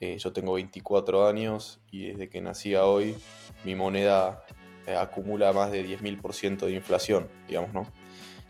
[0.00, 3.14] Eh, yo tengo 24 años y desde que nací a hoy
[3.64, 4.44] mi moneda
[4.86, 7.86] eh, acumula más de 10.000% de inflación, digamos, ¿no?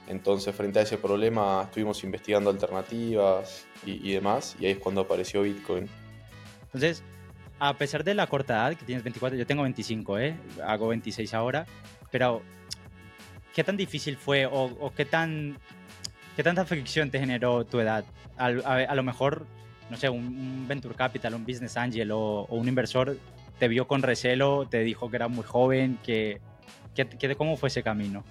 [0.06, 5.42] Entonces, frente a ese problema, estuvimos investigando alternativas y, demás, y ahí es cuando apareció
[5.42, 5.88] Bitcoin.
[6.64, 7.02] Entonces,
[7.60, 10.36] a pesar de la corta edad, que tienes 24, yo tengo 25, ¿eh?
[10.64, 11.66] Hago 26 ahora,
[12.10, 12.42] pero
[13.54, 15.58] ¿qué tan difícil fue o, qué, tan,
[16.34, 18.04] qué tanta fricción te generó tu edad?
[18.36, 19.46] A, lo mejor,
[19.90, 23.16] no sé, un, venture capital, un business angel o, un inversor
[23.58, 26.40] te vio con recelo, te dijo que era muy joven, que,
[26.94, 28.24] que, ¿cómo fue ese camino?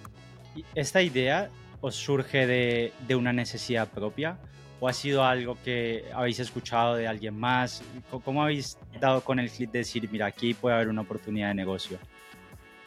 [0.74, 1.50] ¿Esta idea
[1.82, 4.40] os surge de, de, una necesidad propia
[4.80, 7.84] o ha sido algo que habéis escuchado de alguien más?
[8.26, 11.56] ¿Cómo habéis dado con el clic de decir, mira, aquí puede haber una oportunidad de
[11.56, 12.00] negocio?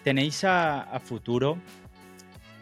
[0.03, 1.59] ¿Tenéis a, a futuro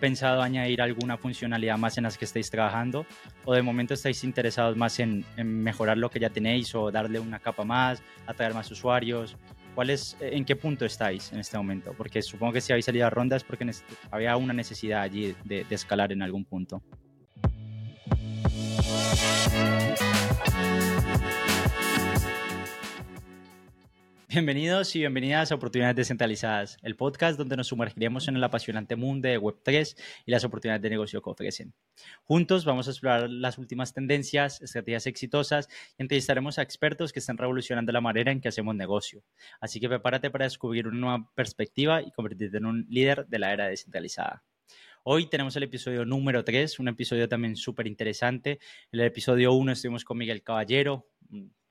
[0.01, 3.07] pensado añadir alguna funcionalidad más en las que estáis trabajando
[3.45, 7.21] o de momento estáis interesados más en, en, mejorar lo que ya tenéis o darle
[7.21, 9.37] una capa más, atraer más usuarios?
[9.75, 11.95] ¿Cuál es, ¿En qué punto estáis en este momento?
[11.97, 13.71] Porque supongo que si habéis salido a rondas porque
[14.11, 16.83] había una necesidad allí de, de escalar en algún punto.
[24.33, 29.27] Bienvenidos y bienvenidas a Oportunidades Descentralizadas, el podcast donde nos sumergiremos en el apasionante mundo
[29.27, 31.75] de Web3 y las oportunidades de negocio que ofrecen.
[32.23, 37.39] Juntos vamos a explorar las últimas tendencias, estrategias exitosas y entrevistaremos a expertos que están
[37.39, 39.25] revolucionando la manera en que hacemos negocio.
[39.61, 43.53] Así que prepárate para descubrir una nueva perspectiva y convertirte en un líder de la
[43.53, 44.45] era descentralizada.
[45.03, 48.61] Hoy tenemos el episodio número 3, un episodio también súper interesante.
[48.93, 51.09] En el episodio 1 estuvimos con Miguel Caballero,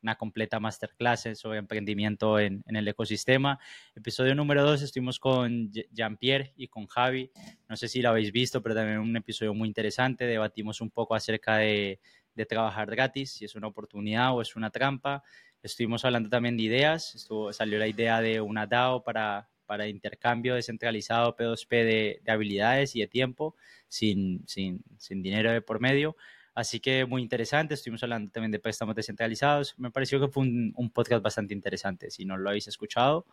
[0.01, 3.59] una completa masterclass sobre emprendimiento en, el ecosistema.
[3.95, 7.31] Episodio número 2 estuvimos con Jean-Pierre y con Javi.
[7.67, 10.25] No sé si lo habéis visto, pero también un episodio muy interesante.
[10.25, 11.99] Debatimos un poco acerca de,
[12.47, 15.23] trabajar gratis, si es una oportunidad o es una trampa.
[15.61, 17.27] Estuvimos hablando también de ideas.
[17.51, 23.07] Salió la idea de una DAO para, para intercambio descentralizado P2P de, habilidades y de
[23.07, 23.55] tiempo
[23.89, 26.15] sin, sin, sin dinero de por medio.
[26.59, 29.75] Así que muy interesante, estuvimos hablando también de préstamos descentralizados.
[29.77, 32.11] Me pareció que fue un, podcast bastante interesante.
[32.11, 33.25] Si no lo habéis escuchado,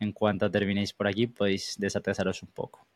[0.00, 2.86] en cuanto terminéis por aquí, podéis desatrasaros un poco.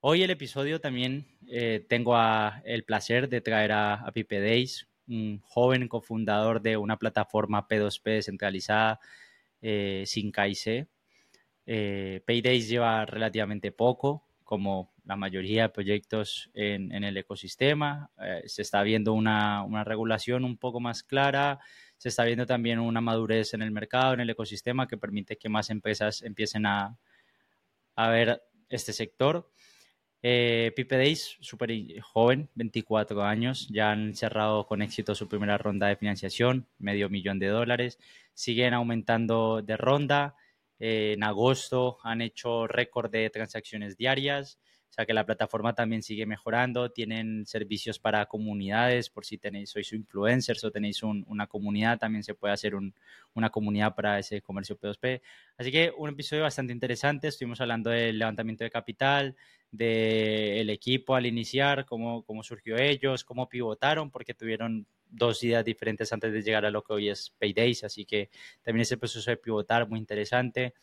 [0.00, 2.16] Hoy el episodio también eh, tengo
[2.64, 8.98] el placer de traer a, Pipe Days, un joven cofundador de una plataforma P2P descentralizada
[9.60, 10.88] eh, sin KIC.
[11.66, 18.12] Eh, Paydays lleva relativamente poco, como la mayoría de proyectos en, el ecosistema.
[18.22, 21.58] Eh, se está viendo una, regulación un poco más clara,
[21.96, 25.48] se está viendo también una madurez en el mercado, en el ecosistema, que permite que
[25.48, 26.96] más empresas empiecen a,
[27.96, 29.50] a ver este sector.
[30.22, 31.72] Eh, Pipe Days, súper
[32.02, 37.40] joven, 24 años, ya han cerrado con éxito su primera ronda de financiación, medio millón
[37.40, 37.98] de dólares,
[38.32, 40.36] siguen aumentando de ronda,
[40.78, 44.60] eh, en agosto han hecho récord de transacciones diarias,
[44.90, 49.70] o sea que la plataforma también sigue mejorando, tienen servicios para comunidades, por si tenéis,
[49.70, 54.76] sois influencers o tenéis una comunidad, también se puede hacer una comunidad para ese comercio
[54.76, 55.22] P2P.
[55.56, 59.36] Así que un episodio bastante interesante, estuvimos hablando del levantamiento de capital,
[59.70, 66.12] del equipo al iniciar, cómo, cómo surgió ellos, cómo pivotaron, porque tuvieron dos ideas diferentes
[66.12, 68.28] antes de llegar a lo que hoy es Paydays, así que
[68.62, 70.74] también ese proceso de pivotar muy interesante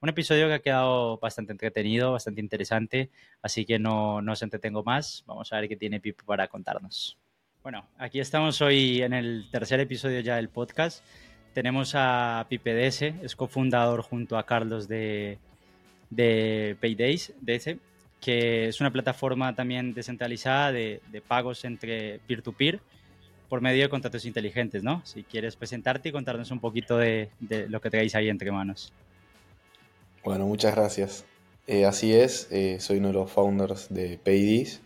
[0.00, 3.10] un episodio que ha quedado bastante entretenido, bastante interesante,
[3.42, 5.24] así que no, no os entretengo más.
[5.26, 7.18] Vamos a ver qué tiene Pipe para contarnos.
[7.62, 11.04] Bueno, aquí estamos hoy en el tercer episodio ya del podcast.
[11.52, 15.38] Tenemos a Pipe DS, es cofundador junto a Carlos de,
[16.08, 17.76] de Paydays, DS,
[18.20, 22.80] que es una plataforma también descentralizada de, de pagos entre peer-to-peer
[23.50, 25.02] por medio de contratos inteligentes, ¿no?
[25.04, 28.92] Si quieres presentarte y contarnos un poquito de, de lo que tenéis ahí entre manos.
[30.22, 31.24] Bueno, muchas gracias.
[31.66, 34.82] Eh, así es, eh, soy uno de los founders de Paydis.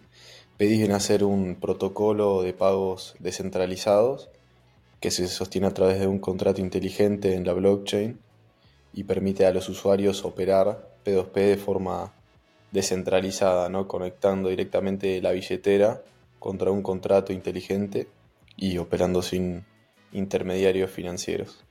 [0.56, 4.30] Paydis viene a ser un protocolo de pagos descentralizados
[5.00, 8.20] que se sostiene a través de un contrato inteligente en la blockchain
[8.92, 12.12] y permite a los usuarios operar P2P de forma
[12.70, 13.88] descentralizada, ¿no?
[13.88, 16.00] conectando directamente la billetera
[16.38, 18.06] contra un contrato inteligente
[18.56, 19.64] y operando sin
[20.12, 21.64] intermediarios financieros.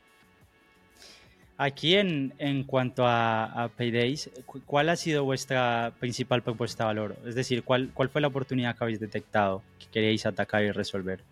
[1.58, 4.32] Aquí en, en cuanto a, Paydays,
[4.66, 7.16] ¿cuál ha sido vuestra principal propuesta de valor?
[7.26, 11.24] Es decir, ¿cuál, ¿cuál fue la oportunidad que habéis detectado que queréis atacar y resolver?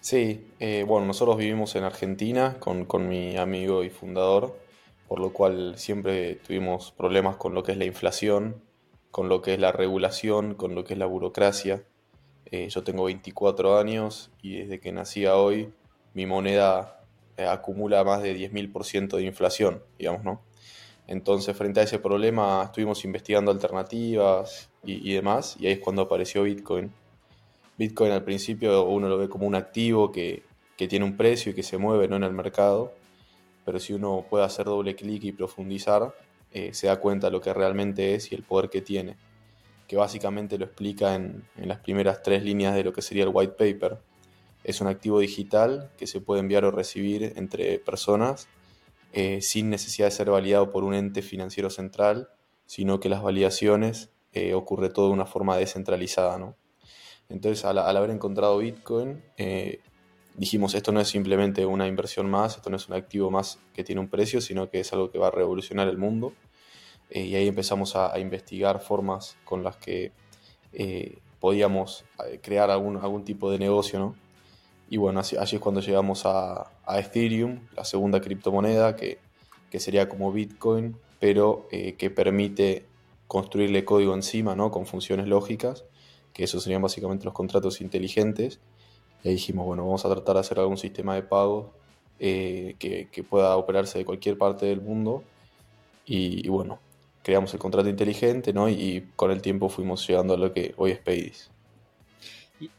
[0.00, 4.58] Sí, eh, bueno, nosotros vivimos en Argentina con, con, mi amigo y fundador,
[5.06, 8.62] por lo cual siempre tuvimos problemas con lo que es la inflación,
[9.12, 11.84] con lo que es la regulación, con lo que es la burocracia.
[12.46, 15.72] Eh, yo tengo 24 años y desde que nací a hoy
[16.14, 16.97] mi moneda
[17.46, 20.42] acumula más de 10.000% de inflación, digamos, ¿no?
[21.08, 26.42] Entonces, frente a ese problema, estuvimos investigando alternativas y, demás, y ahí es cuando apareció
[26.42, 26.92] Bitcoin.
[27.78, 30.42] Bitcoin al principio uno lo ve como un activo que,
[30.76, 32.92] tiene un precio y que se mueve no en el mercado,
[33.64, 36.14] pero si uno puede hacer doble clic y profundizar,
[36.52, 39.16] eh, se da cuenta de lo que realmente es y el poder que tiene,
[39.88, 43.30] que básicamente lo explica en, en las primeras tres líneas de lo que sería el
[43.32, 43.98] white paper.
[44.64, 48.48] Es un activo digital que se puede enviar o recibir entre personas
[49.12, 52.28] eh, sin necesidad de ser validado por un ente financiero central,
[52.66, 56.38] sino que las validaciones eh, ocurre todo de una forma descentralizada.
[56.38, 56.56] ¿no?
[57.28, 59.80] Entonces, al, haber encontrado Bitcoin, eh,
[60.34, 63.82] dijimos, esto no es simplemente una inversión más, esto no es un activo más que
[63.82, 66.34] tiene un precio, sino que es algo que va a revolucionar el mundo.
[67.10, 70.12] y ahí empezamos a, investigar formas con las que
[71.40, 72.04] podíamos
[72.42, 74.27] crear algún, algún tipo de negocio, ¿no?
[74.90, 79.18] Y bueno, así, es cuando llegamos a, Ethereum, la segunda criptomoneda, que,
[79.78, 82.86] sería como Bitcoin, pero eh, que permite
[83.26, 84.70] construirle código encima, ¿no?
[84.70, 85.84] Con funciones lógicas,
[86.32, 88.60] que esos serían básicamente los contratos inteligentes.
[89.22, 91.74] Y dijimos, bueno, vamos a tratar de hacer algún sistema de pago
[92.18, 95.22] eh, que, pueda operarse de cualquier parte del mundo.
[96.06, 96.78] Y, bueno,
[97.22, 98.70] creamos el contrato inteligente, ¿no?
[98.70, 101.50] Y, con el tiempo fuimos llegando a lo que hoy es Paydis.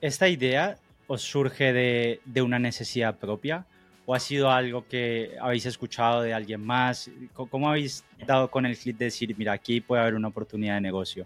[0.01, 0.79] Esta idea
[1.09, 3.65] os surge de, una necesidad propia
[4.05, 7.09] o ha sido algo que habéis escuchado de alguien más?
[7.33, 10.81] ¿Cómo habéis dado con el clip de decir, mira, aquí puede haber una oportunidad de
[10.81, 11.25] negocio?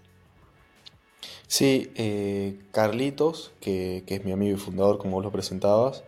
[1.48, 6.06] Sí, eh, Carlitos, que, es mi amigo y fundador, como vos lo presentabas,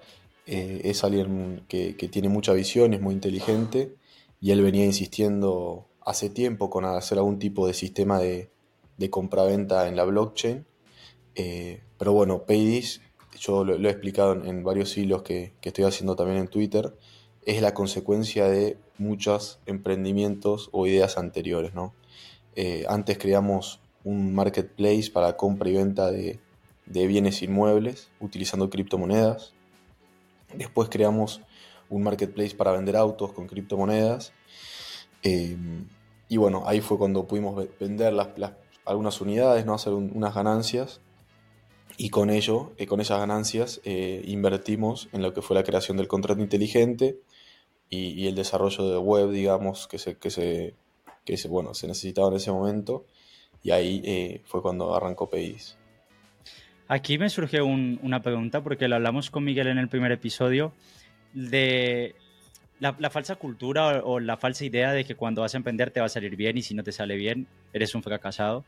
[0.47, 3.95] eh, es alguien que, tiene mucha visión, es muy inteligente
[4.39, 8.51] y él venía insistiendo hace tiempo con hacer algún tipo de sistema de,
[8.97, 10.65] de compraventa en la blockchain.
[11.35, 13.01] Eh, pero bueno, Paydis
[13.39, 16.95] yo lo, he explicado en, varios hilos que, estoy haciendo también en Twitter,
[17.45, 21.73] es la consecuencia de muchos emprendimientos o ideas anteriores.
[21.73, 21.93] ¿no?
[22.55, 26.39] Eh, antes creamos un marketplace para compra y venta de,
[26.85, 29.53] bienes inmuebles utilizando criptomonedas.
[30.53, 31.41] Después creamos
[31.89, 34.33] un marketplace para vender autos con criptomonedas.
[35.23, 35.57] Eh,
[36.29, 38.13] y bueno, ahí fue cuando pudimos vender
[38.85, 39.73] algunas unidades, ¿no?
[39.73, 41.01] hacer unas ganancias
[41.97, 45.97] y con ello, eh, con esas ganancias, eh, invertimos en lo que fue la creación
[45.97, 47.19] del contrato inteligente
[47.89, 50.73] y, el desarrollo de web, digamos, que se, que se,
[51.23, 53.05] que se, bueno, se necesitaba en ese momento.
[53.63, 55.77] Y ahí eh, fue cuando arrancó PEIS.
[56.87, 60.73] Aquí me surgió una pregunta, porque lo hablamos con Miguel en el primer episodio,
[61.33, 62.15] de
[62.79, 65.99] la, falsa cultura o, o, la falsa idea de que cuando vas a emprender te
[65.99, 68.65] va a salir bien y si no te sale bien, eres un fracasado.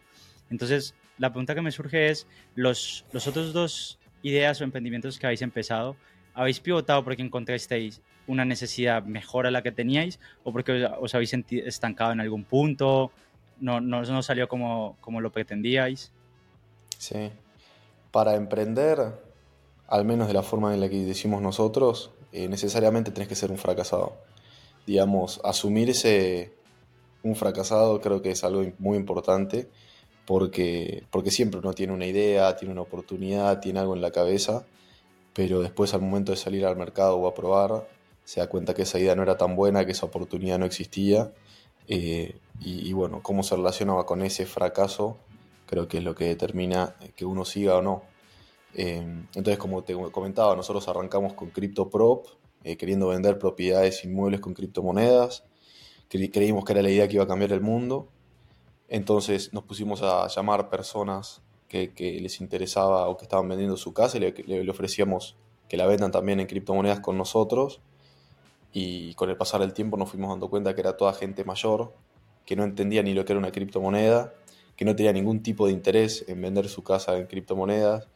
[0.49, 5.25] Entonces, la pregunta que me surge es, los, los otros dos ideas o emprendimientos que
[5.25, 5.95] habéis empezado,
[6.33, 11.33] ¿habéis pivotado porque encontrasteis una necesidad mejor a la que teníais o porque os habéis
[11.33, 13.11] estancado en algún punto?
[13.59, 16.11] ¿No, no, no salió como, como lo pretendíais?
[16.97, 17.31] Sí.
[18.11, 18.99] Para emprender,
[19.87, 23.51] al menos de la forma en la que decimos nosotros, eh, necesariamente tenés que ser
[23.51, 24.17] un fracasado.
[24.85, 26.53] Digamos, asumirse
[27.23, 29.67] un fracasado creo que es algo muy importante
[30.27, 34.65] porque, porque siempre uno tiene una idea, tiene una oportunidad, tiene algo en la cabeza,
[35.33, 37.87] pero después al momento de salir al mercado o a probar,
[38.25, 41.31] se da cuenta que esa idea no era tan buena, que esa oportunidad no existía,
[41.87, 45.17] eh, y, bueno, cómo se relacionaba con ese fracaso,
[45.65, 48.03] creo que es lo que determina que uno siga o no.
[48.73, 52.25] Eh, entonces, como te comentaba, nosotros arrancamos con CryptoProp,
[52.65, 55.45] eh, queriendo vender propiedades inmuebles con criptomonedas,
[56.09, 58.09] creímos que era la idea que iba a cambiar el mundo,
[58.87, 64.17] entonces nos pusimos a llamar personas que, les interesaba o que estaban vendiendo su casa
[64.17, 65.35] y le, ofrecíamos
[65.67, 67.81] que la vendan también en criptomonedas con nosotros.
[68.73, 71.93] Y con el pasar del tiempo nos fuimos dando cuenta que era toda gente mayor,
[72.45, 74.33] que no entendía ni lo que era una criptomoneda,
[74.75, 78.07] que no tenía ningún tipo de interés en vender su casa en criptomonedas,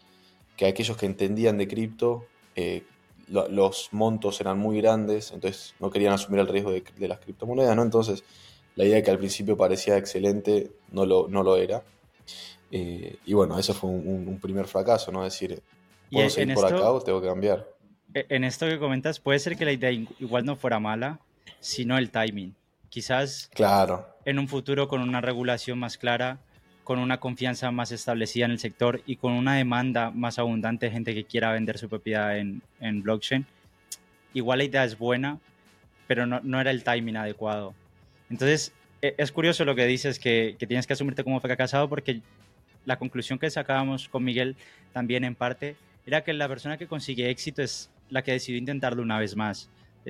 [0.56, 2.26] que aquellos que entendían de cripto,
[2.56, 2.84] eh,
[3.28, 7.76] los montos eran muy grandes, entonces no querían asumir el riesgo de, de las criptomonedas,
[7.76, 7.82] ¿no?
[7.82, 8.24] Entonces
[8.76, 11.84] la idea que al principio parecía excelente no lo, no lo era.
[12.72, 15.24] Eh, y bueno, eso fue un, primer fracaso, ¿no?
[15.24, 15.62] Decir,
[16.10, 17.68] ¿puedo seguir por acá o tengo que cambiar?
[18.14, 21.20] E, en esto que comentas, puede ser que la idea igual no fuera mala,
[21.60, 22.56] sino el timing.
[22.90, 24.08] Quizás claro.
[24.26, 26.40] en un futuro con una regulación más clara,
[26.84, 30.92] con una confianza más establecida en el sector y con una demanda más abundante de
[30.92, 33.46] gente que quiera vender su propiedad en, en blockchain,
[34.34, 35.40] igual la idea es buena,
[36.08, 37.74] pero no, no era el timing adecuado.
[38.32, 42.22] Entonces, e, es curioso lo que dices, que, tienes que asumirte como fracasado, porque
[42.86, 44.56] la conclusión que sacábamos con Miguel
[44.94, 45.76] también en parte
[46.08, 49.70] era que la persona que consigue éxito es la que decidió intentarlo una vez más.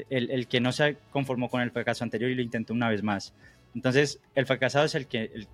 [0.09, 3.33] el, que no se conformó con el fracaso anterior y lo intentó una vez más.
[3.75, 5.45] Entonces, el fracasado es el que,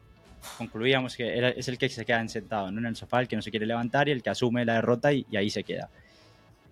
[0.58, 3.52] concluíamos que es el que se queda sentado en el sofá, el que no se
[3.52, 5.90] quiere levantar y el que asume la derrota y, ahí se queda.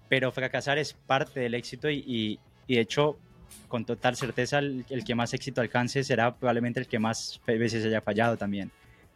[0.10, 3.18] Pero fracasar es parte del éxito y, de hecho,
[3.68, 8.02] con total certeza, el, que más éxito alcance será probablemente el que más veces haya
[8.02, 8.72] fallado también.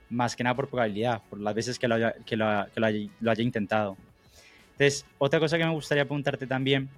[0.09, 3.31] Más que nada por probabilidad, por las veces que lo haya, que lo, que lo
[3.31, 3.95] haya intentado.
[4.71, 6.89] Entonces, otra cosa que me gustaría preguntarte también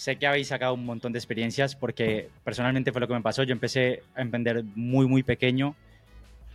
[0.00, 3.42] sé que habéis sacado un montón de experiencias porque personalmente fue lo que me pasó.
[3.42, 5.76] Yo empecé a emprender muy, muy pequeño,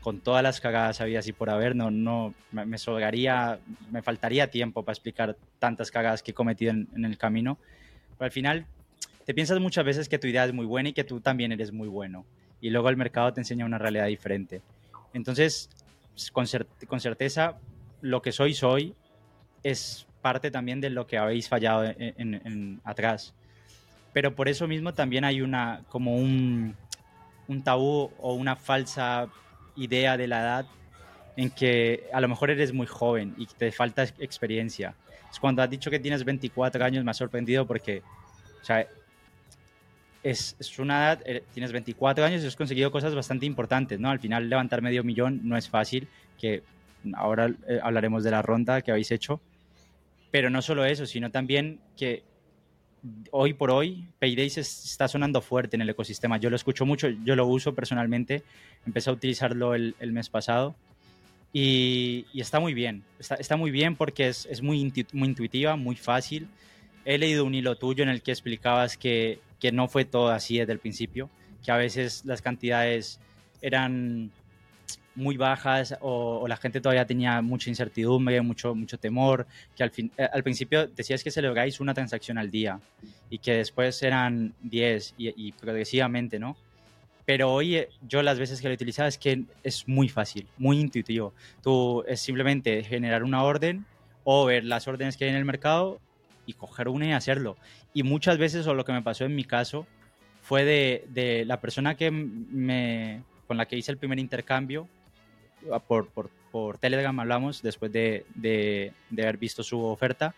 [0.02, 1.76] con todas las cagadas habidas y por haber.
[1.76, 3.60] No, no, me, sobraría,
[3.92, 7.60] me faltaría tiempo para explicar tantas cagadas que he cometido en, el camino.
[8.18, 8.66] Pero al final
[9.26, 11.72] te piensas muchas veces que tu idea es muy buena y que tú también eres
[11.72, 12.26] muy bueno.
[12.62, 14.62] Y luego el mercado te enseña una realidad diferente.
[15.14, 15.70] Entonces,
[16.32, 16.46] con,
[16.88, 17.58] con certeza,
[18.02, 18.96] lo que soy, soy,
[19.64, 23.34] es parte también de lo que habéis fallado en, atrás.
[24.14, 26.76] Pero por eso mismo también hay una, como un,
[27.48, 29.28] un tabú o una falsa
[29.76, 30.66] idea de la edad
[31.36, 34.96] en que a lo mejor eres muy joven y te falta experiencia.
[35.30, 38.02] Es cuando has dicho que tienes 24 años, me ha sorprendido porque,
[38.62, 38.88] o sea,
[40.26, 44.10] es, es, una edad, eh, tienes 24 años y has conseguido cosas bastante importantes, ¿no?
[44.10, 46.08] Al final levantar medio millón no es fácil,
[46.40, 46.64] que
[47.14, 49.40] ahora eh, hablaremos de la ronda que habéis hecho,
[50.32, 52.24] pero no solo eso, sino también que
[53.30, 56.38] hoy por hoy Payday está sonando fuerte en el ecosistema.
[56.38, 58.42] Yo lo escucho mucho, yo lo uso personalmente,
[58.88, 60.76] empecé a utilizarlo el, mes pasado
[61.54, 63.04] y, está muy bien.
[63.20, 66.48] Está, muy bien porque es, es muy, muy intuitiva, muy fácil.
[67.06, 70.58] He leído un hilo tuyo en el que explicabas que, que no fue todo así
[70.58, 71.30] desde el principio,
[71.64, 73.20] que a veces las cantidades
[73.62, 74.32] eran
[75.16, 80.12] muy bajas o, la gente todavía tenía mucha incertidumbre, mucho, mucho temor, que al, fin,
[80.18, 82.80] eh, al principio decías que celebráis una transacción al día
[83.30, 86.58] y que después eran 10 y, progresivamente, ¿no?
[87.26, 90.80] Pero hoy eh, yo las veces que lo utilizaba es que es muy fácil, muy
[90.80, 91.34] intuitivo.
[91.64, 93.86] Tú es simplemente generar una orden
[94.24, 96.00] o ver las órdenes que hay en el mercado
[96.46, 97.58] y coger una y hacerlo.
[97.94, 99.88] Y muchas veces, o lo que me pasó en mi caso,
[100.42, 104.88] fue de, de la persona que me, con la que hice el primer intercambio,
[105.88, 110.36] por, por, por Telegram hablamos después de, de, haber visto su oferta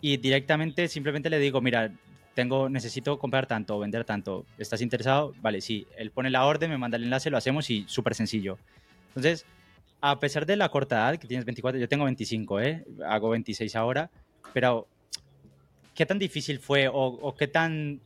[0.00, 1.90] y directamente simplemente le digo, mira,
[2.34, 5.34] tengo, necesito comprar tanto o vender tanto, ¿estás interesado?
[5.40, 8.58] Vale, sí, él pone la orden, me manda el enlace, lo hacemos y súper sencillo.
[9.08, 9.44] Entonces,
[10.00, 12.84] a pesar de la corta edad, que tienes 24, yo tengo 25, ¿eh?
[13.06, 14.10] hago 26 ahora,
[14.52, 14.86] pero
[15.94, 18.00] ¿qué tan difícil fue o, o qué, tan,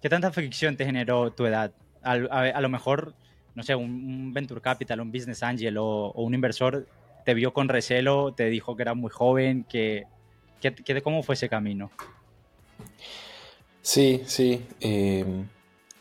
[0.00, 1.72] qué tanta fricción te generó tu edad?
[2.02, 3.14] a, a, lo mejor
[3.54, 6.86] no sé, un, venture capital, un business angel o, un inversor
[7.24, 10.04] te vio con recelo, te dijo que era muy joven, que,
[10.60, 11.90] que, ¿cómo fue ese camino?
[13.80, 15.46] Sí, sí, em,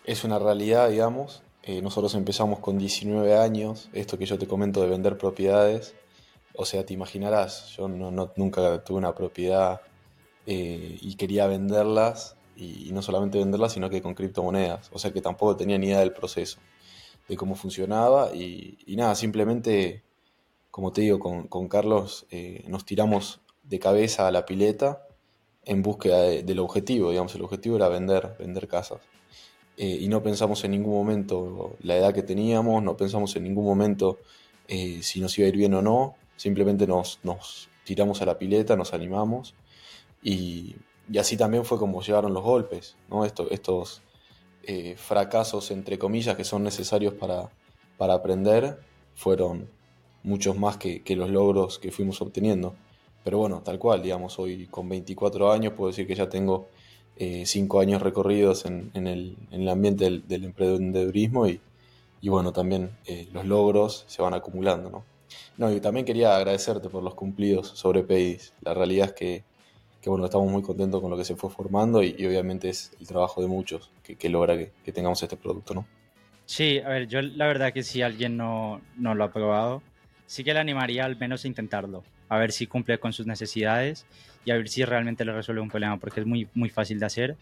[0.06, 1.44] es una realidad, digamos.
[1.64, 5.94] Eh, nosotros empezamos con 19 años, esto que yo te comento de vender propiedades.
[6.56, 9.82] O sea, te imaginarás, yo no, nunca tuve una propiedad
[10.46, 14.90] eh, y quería venderlas, y, no solamente venderlas, sino que con criptomonedas.
[14.94, 16.60] O sea que tampoco tenía ni idea del proceso
[17.28, 20.04] de cómo funcionaba y, nada, simplemente,
[20.72, 25.08] como te digo, con, Carlos eh, nos tiramos de cabeza a la pileta
[25.64, 29.00] en búsqueda del objetivo, digamos, el objetivo era vender, vender casas.
[29.78, 33.66] Eh, y no pensamos en ningún momento la edad que teníamos, no pensamos en ningún
[33.66, 34.20] momento
[35.02, 37.20] si nos iba a ir bien o no, simplemente nos,
[37.84, 39.54] tiramos a la pileta, nos animamos
[40.24, 40.76] y,
[41.20, 43.26] así también fue como llegaron los golpes, ¿no?
[43.26, 44.02] Esto, estos
[44.64, 47.52] eh, fracasos, entre comillas, que son necesarios para,
[47.98, 48.80] para aprender,
[49.14, 49.70] fueron
[50.24, 52.74] muchos más que, los logros que fuimos obteniendo.
[53.24, 56.70] Pero bueno, tal cual, digamos, hoy con 24 años puedo decir que ya tengo
[57.18, 61.60] 5 eh, años recorridos en, el, ambiente del, emprendedurismo y,
[62.24, 65.04] bueno, también eh, los logros se van acumulando, ¿no?
[65.58, 68.54] No, y también quería agradecerte por los cumplidos sobre PEDIS.
[68.62, 69.44] La realidad es que
[70.02, 73.08] que bueno, estamos muy contentos con lo que se fue formando y, obviamente es el
[73.08, 75.86] trabajo de muchos que, logra que, tengamos este producto, ¿no?
[76.46, 79.84] Sí, a ver, yo la verdad que si alguien no, no lo ha probado,
[80.26, 84.06] sí que le animaría al menos a intentarlo, a ver si cumple con sus necesidades
[84.44, 87.06] y a ver si realmente le resuelve un problema, porque es muy, muy fácil de
[87.06, 87.38] hacer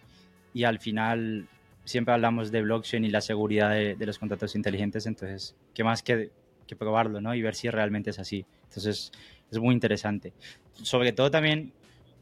[0.54, 1.48] y al final
[1.86, 6.04] siempre hablamos de blockchain y la seguridad de, de los contratos inteligentes, entonces, ¿qué más
[6.04, 6.30] que,
[6.70, 7.34] que probarlo, ¿no?
[7.34, 8.46] Y ver si realmente es así.
[8.66, 9.12] Entonces,
[9.52, 10.34] es muy interesante.
[10.74, 11.74] Sobre todo también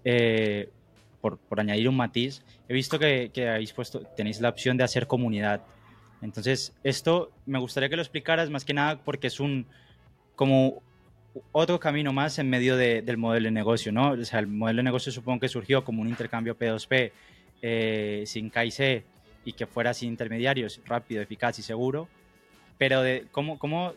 [0.04, 0.70] eh,
[1.22, 4.84] por, por, añadir un matiz, he visto que, que, habéis puesto, tenéis la opción de
[4.84, 5.62] hacer comunidad.
[6.22, 9.68] Entonces, esto me gustaría que lo explicaras más que nada porque es un
[10.36, 10.82] como
[11.51, 14.12] otro camino más en medio de, del modelo de negocio, ¿no?
[14.12, 17.12] O sea, el modelo de negocio supongo que surgió como un intercambio P2P
[17.62, 19.04] eh, sin KIC
[19.46, 22.08] y que fuera sin intermediarios, rápido, eficaz y seguro.
[22.77, 23.94] Pero de, ¿cómo, cómo,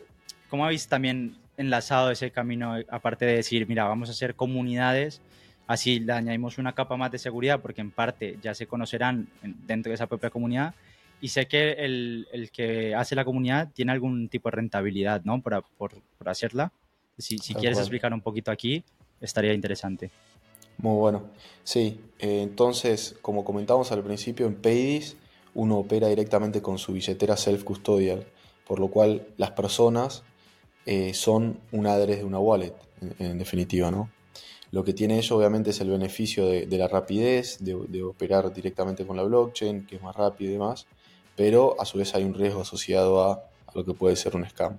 [0.51, 5.21] cómo habéis también enlazado ese camino, aparte de decir, mira, vamos a hacer comunidades,
[5.65, 9.89] así le añadimos una capa más de seguridad, porque en parte ya se conocerán dentro
[9.89, 10.75] de esa propia comunidad,
[11.21, 15.41] y sé que el, el que hace la comunidad tiene algún tipo de rentabilidad, ¿no?
[15.41, 16.73] Por, por, por hacerla.
[17.17, 18.83] Si, si quieres explicar un poquito aquí,
[19.21, 20.09] estaría interesante.
[20.79, 21.29] Muy bueno.
[21.63, 25.15] Sí, eh, entonces, como comentamos al principio, en Paydis
[25.53, 28.25] uno opera directamente con su billetera self-custodial,
[28.65, 30.23] por lo cual las personas
[30.85, 32.73] eh, son un address de una wallet,
[33.19, 34.09] en, definitiva, ¿no?
[34.71, 39.17] Lo que tiene ello obviamente es el beneficio de, la rapidez, de, operar directamente con
[39.17, 40.87] la blockchain, que es más rápido y demás,
[41.35, 44.77] pero a su vez hay un riesgo asociado a, lo que puede ser un scam.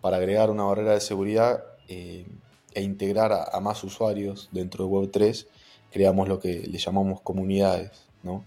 [0.00, 2.26] Para agregar una barrera de seguridad eh,
[2.74, 5.46] e integrar a, más usuarios dentro de Web3,
[5.90, 8.44] creamos lo que le llamamos comunidades, ¿no?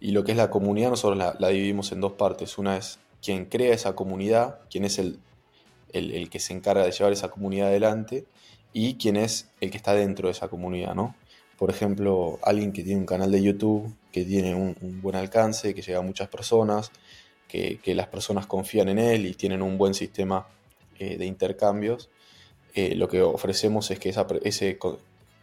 [0.00, 2.58] Y lo que es la comunidad nosotros la, dividimos en dos partes.
[2.58, 5.18] Una es quien crea esa comunidad, quién es el,
[5.94, 8.24] el, que se encarga de llevar esa comunidad adelante
[8.72, 11.14] y quién es el que está dentro de esa comunidad, ¿no?
[11.56, 15.82] Por ejemplo, alguien que tiene un canal de YouTube, que tiene un, buen alcance, que
[15.82, 16.90] llega a muchas personas,
[17.48, 20.48] que, las personas confían en él y tienen un buen sistema
[20.98, 22.10] eh, de intercambios.
[22.74, 24.78] Eh, lo que ofrecemos es que ese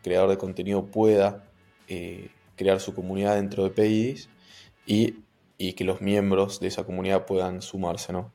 [0.03, 1.45] creador de contenido pueda
[1.87, 4.29] eh, crear su comunidad dentro de PIDs
[4.85, 5.15] y,
[5.57, 8.31] que los miembros de esa comunidad puedan sumarse, ¿no?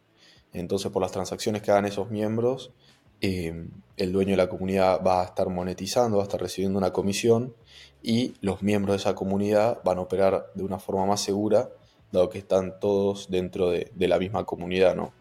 [0.56, 2.72] Entonces, por las transacciones que hagan esos miembros,
[3.20, 6.92] eh, el dueño de la comunidad va a estar monetizando, va a estar recibiendo una
[6.92, 7.54] comisión
[8.02, 11.70] y los miembros de esa comunidad van a operar de una forma más segura,
[12.12, 15.12] dado que están todos dentro de, la misma comunidad, ¿no?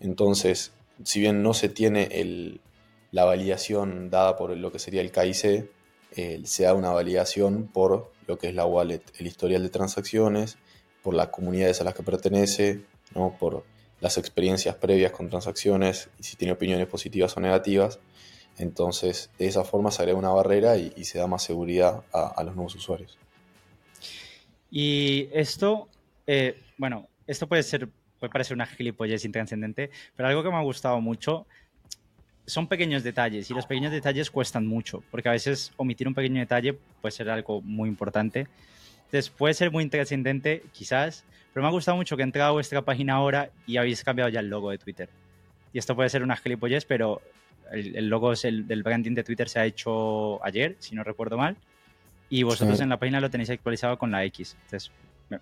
[0.00, 0.72] Entonces,
[1.04, 2.08] si bien no se tiene
[3.10, 5.70] la validación dada por lo que sería el KIC,
[6.16, 10.58] eh, se da una validación por lo que es la wallet, el historial de transacciones,
[11.02, 12.84] por las comunidades a las que pertenece,
[13.14, 13.36] ¿no?
[13.38, 13.64] por
[14.02, 18.00] las experiencias previas con transacciones y si tiene opiniones positivas o negativas.
[18.58, 22.54] Entonces, de esa forma se agrega una barrera y, se da más seguridad a, los
[22.56, 23.16] nuevos usuarios.
[24.70, 25.88] Y esto,
[26.26, 27.88] eh, bueno, esto puede ser,
[28.18, 31.46] puede parecer una gilipollez intranscendente, pero algo que me ha gustado mucho
[32.44, 36.40] son pequeños detalles y los pequeños detalles cuestan mucho, porque a veces omitir un pequeño
[36.40, 38.48] detalle puede ser algo muy importante.
[39.12, 42.52] Entonces puede ser muy trascendente, quizás, pero me ha gustado mucho que he entrado a
[42.52, 45.10] vuestra página ahora y habéis cambiado ya el logo de Twitter.
[45.74, 47.20] Y esto puede ser una gilipollez, pero
[47.70, 51.58] el, logo del branding de Twitter se ha hecho ayer, si no recuerdo mal,
[52.30, 54.56] y vosotros en la página lo tenéis actualizado con la X.
[54.64, 54.90] Entonces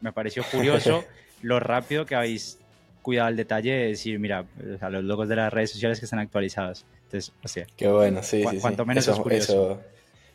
[0.01, 1.05] me, pareció curioso
[1.43, 2.59] lo rápido que habéis
[3.03, 6.85] cuidado el detalle de decir, mira, los logos de las redes sociales que están actualizados.
[7.05, 8.59] Entonces, o sea, Qué bueno, sí, sí.
[8.59, 9.81] Cuanto menos eso, es Eso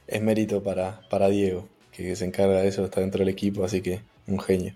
[0.07, 3.81] es mérito para, para Diego, que se encarga de eso, está dentro del equipo, así
[3.81, 4.73] que un genio.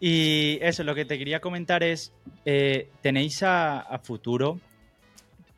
[0.00, 2.12] Y eso, lo que te quería comentar es,
[2.44, 4.60] eh, ¿tenéis a, futuro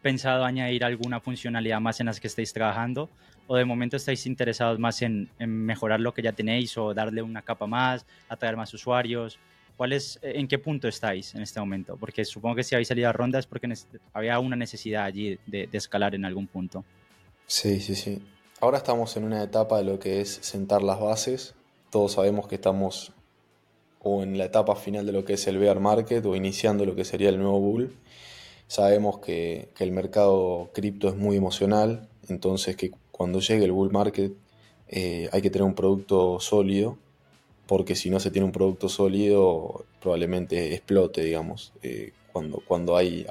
[0.03, 3.09] pensado añadir alguna funcionalidad más en las que estáis trabajando?
[3.47, 7.23] ¿O de momento estáis interesados más en, en mejorar lo que ya tenéis o darle
[7.23, 9.39] una capa más, atraer más usuarios?
[9.79, 11.97] ¿Cuál es, eh, ¿En qué punto estáis en este momento?
[11.97, 13.73] Porque supongo que si habéis salido a rondas es porque
[14.13, 16.85] había una necesidad allí de, escalar en algún punto.
[17.47, 18.21] Sí, sí, sí.
[18.61, 21.55] Ahora estamos en una etapa de lo que es sentar las bases.
[21.91, 23.13] Todos sabemos que estamos
[24.01, 26.97] o en la etapa final de lo que es el bear market o iniciando lo
[26.97, 27.97] que sería el nuevo bull.
[28.67, 34.33] Sabemos que, el mercado cripto es muy emocional, entonces que cuando llegue el bull market
[34.89, 36.99] eh, hay que tener un producto sólido
[37.67, 41.73] porque si no se tiene un producto sólido probablemente explote, digamos.
[41.83, 43.25] Eh, cuando, cuando hay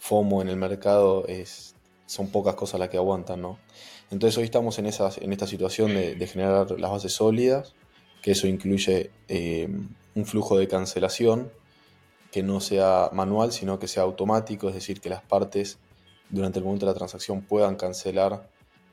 [0.00, 1.26] FOMO en el mercado
[2.06, 3.58] son pocas cosas las que aguantan, ¿no?
[4.10, 7.74] Entonces hoy estamos en, esas, en esta situación de, generar las bases sólidas,
[8.22, 9.68] que eso incluye eh,
[10.14, 11.50] un flujo de cancelación
[12.32, 15.78] que no sea manual, sino que sea automático, es decir, que las partes
[16.30, 18.50] durante el momento de la transacción puedan cancelar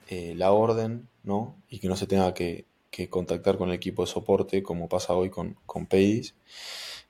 [0.08, 1.56] eh, la orden, ¿no?
[1.70, 2.66] Y que no se tenga que,
[3.10, 6.34] contactar con el equipo de soporte, como pasa hoy con, con Paydis.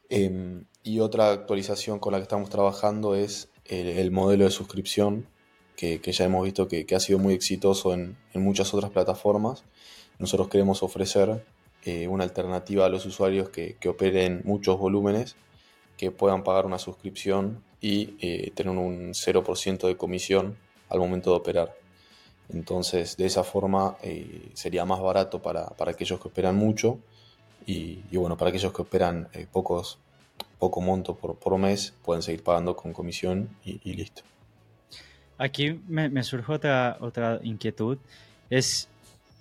[0.10, 5.28] Em, y otra actualización con la que estamos trabajando es el, modelo de suscripción,
[5.76, 9.64] que, ya hemos visto que, ha sido muy exitoso en, muchas otras plataformas.
[10.20, 11.46] Nosotros queremos ofrecer
[11.84, 15.36] eh, una alternativa a los usuarios que, operen muchos volúmenes,
[15.98, 20.58] que puedan pagar una suscripción y eh, tener un 0% de comisión
[20.90, 21.76] al momento de operar.
[22.50, 27.00] Entonces, de esa forma eh, sería más barato para, aquellos que operan mucho
[27.66, 29.98] y, bueno, para aquellos que operan pocos,
[30.60, 34.22] poco monto por, mes, pueden seguir pagando con comisión y, listo.
[35.38, 37.98] Aquí me, surge otra, otra inquietud.
[38.50, 38.88] Es,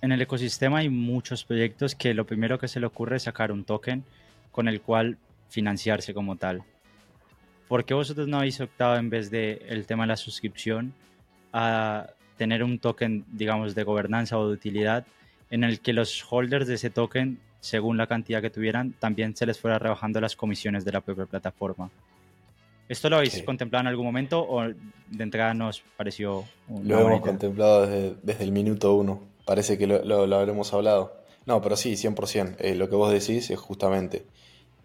[0.01, 3.51] en el ecosistema hay muchos proyectos que lo primero que se le ocurre es sacar
[3.51, 4.03] un token
[4.51, 5.17] con el cual
[5.49, 6.63] financiarse como tal.
[7.67, 10.93] ¿Por qué vosotros no habéis optado en vez del el tema de la suscripción
[11.53, 15.05] a tener un token, digamos, de gobernanza o de utilidad
[15.49, 19.45] en el que los holders de ese token, según la cantidad que tuvieran, también se
[19.45, 21.89] les fuera rebajando las comisiones de la propia plataforma?
[22.87, 26.45] ¿Esto lo habéis contemplado en algún momento o de entrada nos pareció
[26.83, 29.21] Lo hemos contemplado desde, el minuto uno.
[29.45, 31.17] Parece que lo, lo, habremos hablado.
[31.45, 32.57] No, pero sí, 100%.
[32.59, 34.25] Eh, lo que vos decís es justamente,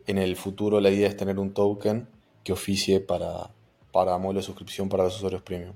[0.06, 2.08] en el futuro la idea es tener un token
[2.42, 3.50] que oficie para,
[3.92, 5.74] para modelo de suscripción para los usuarios premium.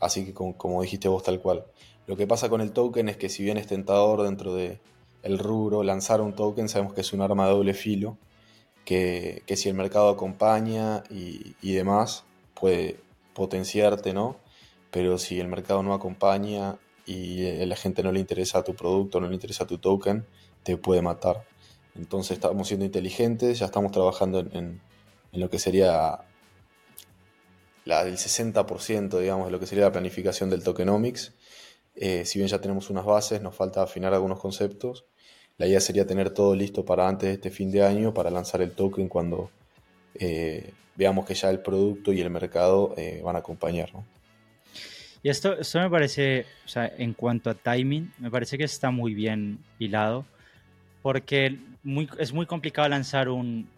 [0.00, 1.64] Así que como, dijiste vos tal cual.
[2.08, 4.80] Lo que pasa con el token es que si bien es tentador dentro del
[5.22, 8.18] el rubro lanzar un token, sabemos que es un arma de doble filo
[8.84, 13.00] que, si el mercado acompaña y, demás, puede
[13.34, 14.36] potenciarte, ¿no?
[14.90, 19.20] Pero si el mercado no acompaña y a la gente no le interesa tu producto,
[19.20, 20.26] no le interesa tu token,
[20.62, 21.46] te puede matar.
[21.94, 24.80] Entonces estamos siendo inteligentes, ya estamos trabajando en,
[25.32, 26.20] lo que sería
[27.84, 31.34] la del 60%, digamos, de lo que sería la planificación del tokenomics.
[31.94, 35.06] Eh, si bien ya tenemos unas bases, nos falta afinar algunos conceptos
[35.58, 38.62] la idea sería tener todo listo para antes de este fin de año para lanzar
[38.62, 39.50] el token cuando
[40.14, 43.90] eh, veamos que ya el producto y el mercado eh, van a acompañar.
[45.22, 48.90] Y esto, esto me parece, o sea, en cuanto a timing, me parece que está
[48.90, 50.24] muy bien hilado,
[51.00, 53.68] porque muy, es muy complicado lanzar un,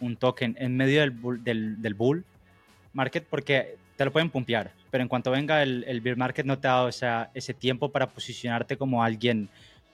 [0.00, 2.24] un token en medio del bull, del, bull
[2.92, 6.58] market porque te lo pueden pumpear, pero en cuanto venga el, el bear market no
[6.58, 9.48] te da o sea, ese tiempo para posicionarte como alguien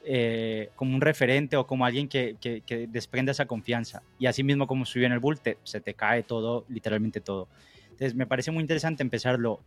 [0.05, 4.03] eh, como un referente o como alguien que, que, desprende esa confianza.
[4.19, 7.49] Y así mismo como subió en el bull, se te cae todo, literalmente todo.
[7.91, 9.61] Entonces me parece muy interesante empezarlo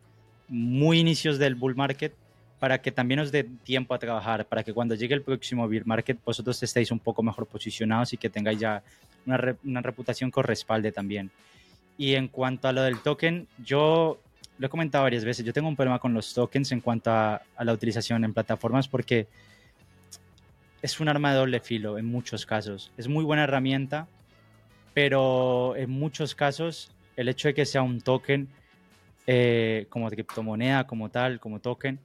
[0.47, 2.13] muy inicios del bull market
[2.59, 5.85] para que también os dé tiempo a trabajar, para que cuando llegue el próximo bear
[5.85, 8.81] market vosotros estéis un poco mejor posicionados y que tengáis ya
[9.25, 11.29] una, una reputación que os respalde también.
[11.97, 14.19] Y en cuanto a lo del token, yo
[14.57, 17.41] lo he comentado varias veces, yo tengo un problema con los tokens en cuanto a,
[17.55, 19.27] a la utilización en plataformas porque
[20.83, 22.91] es un arma de doble filo en muchos casos.
[22.97, 24.07] Es muy buena herramienta,
[24.93, 28.49] pero en muchos casos el hecho de que sea un token
[29.25, 31.99] eh, como criptomoneda, como tal, como token,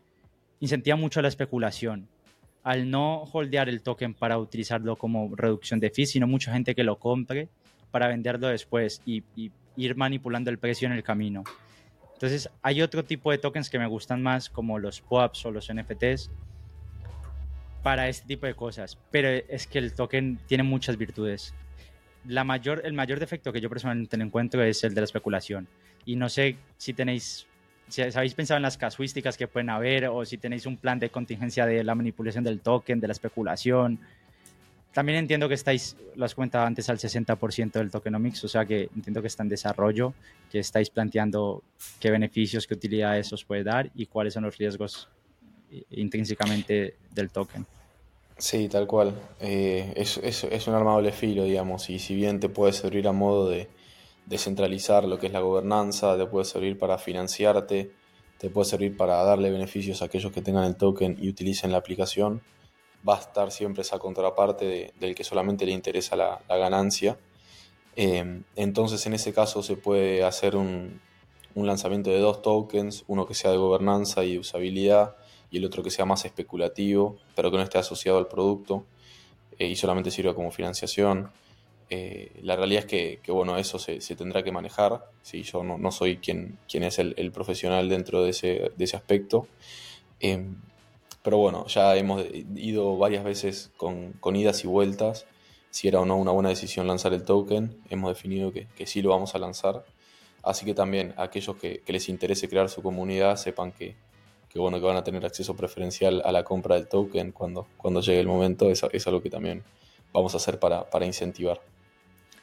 [0.61, 2.09] incentiva mucho la especulación.
[2.63, 6.85] Al no holdear el token para utilizarlo como reducción de fees, sino mucha gente que
[6.85, 7.49] lo compre
[7.91, 9.25] para venderlo después y,
[9.77, 11.45] ir manipulando el precio en el camino.
[12.13, 15.73] Entonces, hay otro tipo de tokens que me gustan más, como los POAPs o los
[15.73, 16.33] NFTs,
[17.83, 21.55] para este tipo de cosas, pero es que el token tiene muchas virtudes.
[22.27, 25.69] La mayor, el mayor defecto que yo personalmente encuentro es el de la especulación.
[26.05, 27.47] Y no sé si tenéis,
[27.89, 31.11] si habéis pensado en las casuísticas que pueden haber o si tenéis un plan de
[31.11, 33.99] contingencia de la manipulación del token, de la especulación.
[34.93, 38.89] También entiendo que estáis, lo has comentado antes, al 60% del tokenomics, o sea que
[38.97, 40.13] entiendo que está en desarrollo,
[40.51, 41.63] que estáis planteando
[42.01, 45.09] qué beneficios, qué utilidades os puede dar y cuáles son los riesgos
[45.91, 47.67] intrínsecamente del token.
[48.39, 49.15] Sí, tal cual.
[49.41, 53.49] Eh, es, un arma doble filo, digamos, y si bien te puede servir a modo
[53.49, 53.69] de
[54.27, 57.91] descentralizar lo que es la gobernanza, te puede servir para financiarte,
[58.39, 61.79] te puede servir para darle beneficios a aquellos que tengan el token y utilicen la
[61.79, 62.41] aplicación,
[63.07, 67.19] va a estar siempre esa contraparte del que solamente le interesa la, ganancia.
[67.97, 71.01] Eh, entonces, en ese caso se puede hacer un,
[71.57, 75.17] lanzamiento de dos tokens, uno que sea de gobernanza y usabilidad,
[75.51, 78.85] y el otro que sea más especulativo, pero que no esté asociado al producto
[79.59, 81.31] eh, y solamente sirva como financiación.
[81.91, 85.11] Eh, la realidad es que, bueno, eso se, tendrá que manejar.
[85.23, 89.49] si Yo no, soy quien, quien es el, profesional dentro de ese, de ese aspecto.
[90.21, 90.57] Em,
[91.23, 92.25] pero bueno, ya hemos
[92.57, 95.27] ido varias veces con, con, idas y vueltas
[95.71, 97.79] si era o no una buena decisión lanzar el token.
[97.91, 99.85] Hemos definido que, que sí lo vamos a lanzar.
[100.43, 103.97] Así que también aquellos que, que les interese crear su comunidad sepan que,
[104.59, 108.01] que bueno que van a tener acceso preferencial a la compra del token cuando, cuando
[108.01, 109.63] llegue el momento, es, es algo que también
[110.13, 111.61] vamos a hacer para, para incentivar.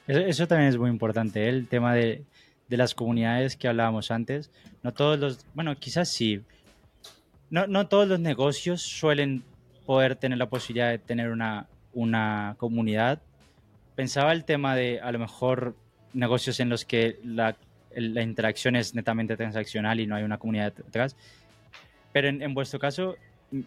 [0.07, 1.49] Eso, también es muy importante, ¿eh?
[1.49, 2.23] el tema de,
[2.69, 4.49] de, las comunidades que hablábamos antes.
[4.81, 6.41] No todos los, bueno, quizás sí,
[7.49, 9.43] no, no todos los negocios suelen
[9.85, 13.19] poder tener la posibilidad de tener una, una comunidad.
[13.95, 15.75] Pensaba el tema de a lo mejor
[16.13, 17.57] negocios en los que la,
[17.93, 21.17] la interacción es netamente transaccional y no hay una comunidad detrás.
[22.15, 23.17] Pero en, vuestro caso
[23.51, 23.59] mm,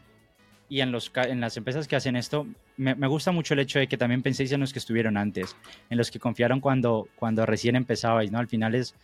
[0.71, 2.47] y en, los, en las empresas que hacen esto,
[2.79, 5.55] me, gusta mucho el hecho de que también penséis en los que estuvieron antes,
[5.91, 8.39] en los que confiaron cuando, cuando recién empezabais, ¿no?
[8.39, 8.95] Al final es,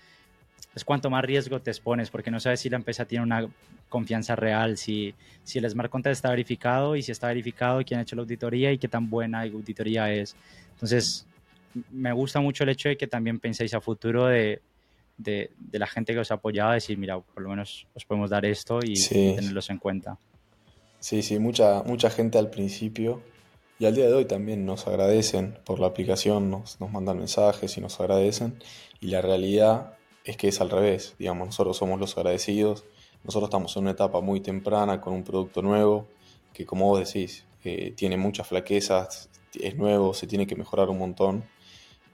[0.74, 3.46] es cuanto más riesgo te expones, porque no sabes si la empresa tiene una
[3.90, 8.04] confianza real, si, si el smart contract está verificado y si está verificado quién ha
[8.04, 10.36] hecho la auditoría y qué tan buena auditoría es.
[10.72, 11.26] Entonces,
[11.90, 14.62] me gusta mucho el hecho de que también penséis a futuro de,
[15.16, 18.44] de, la gente que os ha apoyado, decir, mira, por lo menos os podemos dar
[18.44, 20.18] esto y, tenerlos en cuenta.
[21.00, 23.22] Sí, sí, mucha, mucha gente al principio
[23.78, 27.76] y al día de hoy también nos agradecen por la aplicación, nos, nos mandan mensajes
[27.76, 28.58] y nos agradecen.
[29.00, 32.84] Y la realidad es que es al revés, digamos, nosotros somos los agradecidos,
[33.24, 36.06] nosotros estamos en una etapa muy temprana con un producto nuevo
[36.54, 39.28] que como vos decís, eh, tiene muchas flaquezas,
[39.60, 41.44] es nuevo, se tiene que mejorar un montón,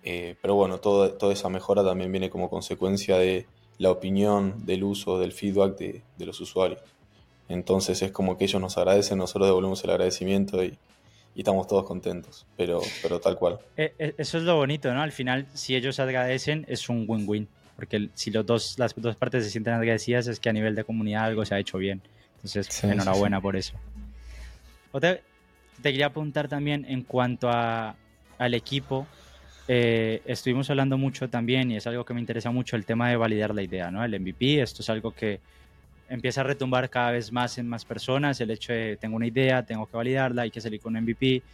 [0.03, 3.47] eh, pero bueno, toda esa mejora también viene como consecuencia de
[3.79, 6.81] la opinión, del uso, del feedback de, de los usuarios.
[7.49, 10.79] Entonces es como que ellos nos agradecen, nosotros devolvemos el agradecimiento y,
[11.35, 13.59] y estamos todos contentos, pero, pero tal cual.
[13.77, 15.03] Eh, eso es lo bonito, ¿no?
[15.03, 17.49] Al final, si ellos agradecen, es un win-win
[17.81, 20.85] porque si los dos, las dos partes se sienten agradecidas es que a nivel de
[20.85, 22.03] comunidad algo se ha hecho bien.
[22.37, 23.73] Entonces, enhorabuena por eso.
[25.01, 25.23] te
[25.83, 27.97] quería preguntar también en cuanto a,
[28.37, 29.07] al equipo.
[29.73, 33.15] Eh, estuvimos hablando mucho también, y es algo que me interesa mucho, el tema de
[33.15, 34.05] validar la idea, ¿no?
[34.05, 35.39] El MVP, esto es algo que
[36.09, 39.65] empieza a retumbar cada vez más en más personas, el hecho de tengo una idea,
[39.65, 41.45] tengo que validarla, hay que salir con un MVP,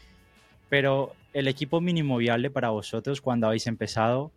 [0.71, 4.33] pero el equipo mínimo viable para vosotros cuando habéis empezado,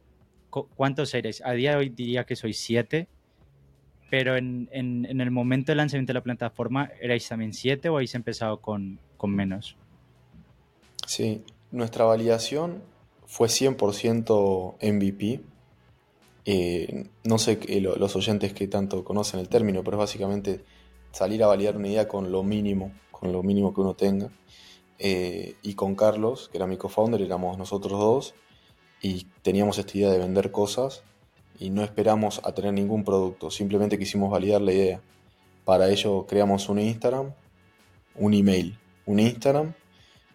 [0.50, 1.42] ¿cuántos eres?
[1.46, 3.08] A día de hoy diría que soy siete,
[4.10, 8.60] pero en, el momento del lanzamiento de la plataforma, ¿erais también siete o habéis empezado
[8.60, 9.78] con, menos?
[11.08, 12.84] Sí, nuestra validación
[13.30, 15.42] fue 100% MVP.
[16.46, 20.65] Eh, no sé los oyentes que tanto conocen el término, pero es básicamente
[21.12, 24.32] salir a validar una idea con lo mínimo, con lo mínimo que uno tenga.
[24.98, 28.34] Eh, y con Carlos, que era mi co-founder, éramos nosotros dos,
[29.00, 31.04] y teníamos esta idea de vender cosas
[31.60, 35.02] y no esperamos a tener ningún producto, simplemente quisimos validar la idea.
[35.65, 37.32] Para ello creamos un Instagram,
[38.15, 39.76] un email, un Instagram.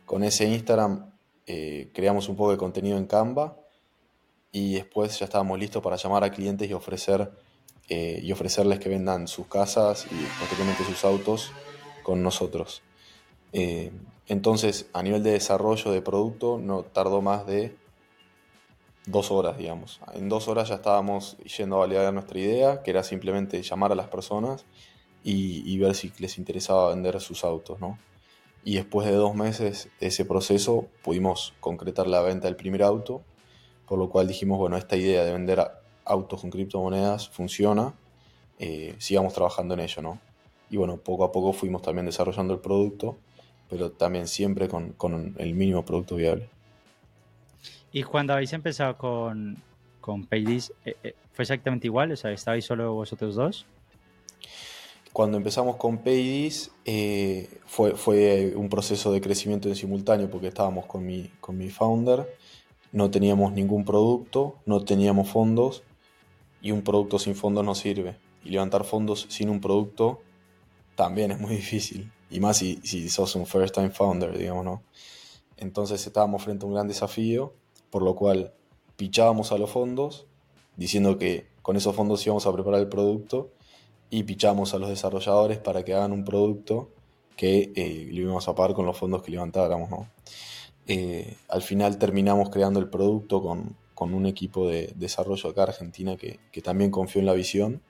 [0.07, 1.14] Con ese Instagram
[1.47, 3.57] eh, creamos un poco de contenido en Canva
[4.53, 7.31] y después ya estábamos listos para llamar a clientes y ofrecer
[7.89, 11.53] eh, y ofrecerles que vendan sus casas y prácticamente sus autos
[12.03, 12.83] con nosotros.
[13.53, 13.93] Eh,
[14.27, 17.77] entonces, a nivel de desarrollo de producto, no tardó más de
[19.07, 20.01] dos horas, digamos.
[20.15, 23.95] En dos horas ya estábamos yendo a validar nuestra idea, que era simplemente llamar a
[23.95, 24.65] las personas
[25.23, 27.99] y, ver si les interesaba vender sus autos, ¿no?
[28.65, 33.23] Y después de dos meses de ese proceso pudimos concretar la venta del primer auto,
[33.87, 35.63] por lo cual dijimos, bueno, esta idea de vender
[36.05, 37.95] autos con criptomonedas funciona,
[38.59, 40.19] eh, sigamos trabajando en ello, ¿no?
[40.71, 43.19] Y bueno, poco a poco fuimos también desarrollando el producto,
[43.69, 46.49] pero también siempre con, con el mínimo producto viable.
[47.93, 49.63] Y cuando habéis empezado con,
[50.01, 52.13] con Paydis, eh, eh, ¿fue exactamente igual?
[52.13, 53.67] O sea, ¿estabais solo vosotros dos?
[55.15, 60.87] Cuando empezamos con Paydis eh, fue, fue un proceso de crecimiento en simultáneo porque estábamos
[60.87, 62.37] con mi, con mi founder,
[62.91, 65.85] no teníamos ningún producto, no teníamos fondos
[66.61, 68.17] y un producto sin fondos no sirve.
[68.45, 70.21] Y levantar fondos sin un producto
[70.97, 72.11] también es muy difícil.
[72.29, 74.83] Y más si, si sos un first time founder, digamos, ¿no?
[75.59, 77.53] Entonces estábamos frente a un gran desafío
[77.89, 78.53] por lo cual
[78.97, 80.27] pichábamos a los fondos,
[80.77, 83.53] diciendo que con esos fondos íbamos a preparar el producto
[84.11, 86.91] y pichábamos a los desarrolladores para que hagan un producto
[87.37, 90.07] que eh, le íbamos a pagar con los fondos que levantáramos.
[90.87, 96.39] Eh, al final terminamos creando el producto con, un equipo de desarrollo acá Argentina que,
[96.63, 97.81] también confió en la visión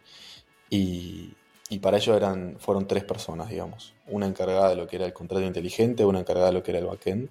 [0.70, 1.34] y,
[1.82, 3.94] para ello eran, fueron tres personas, digamos.
[4.06, 6.78] Una encargada de lo que era el contrato inteligente, una encargada de lo que era
[6.78, 7.28] el backend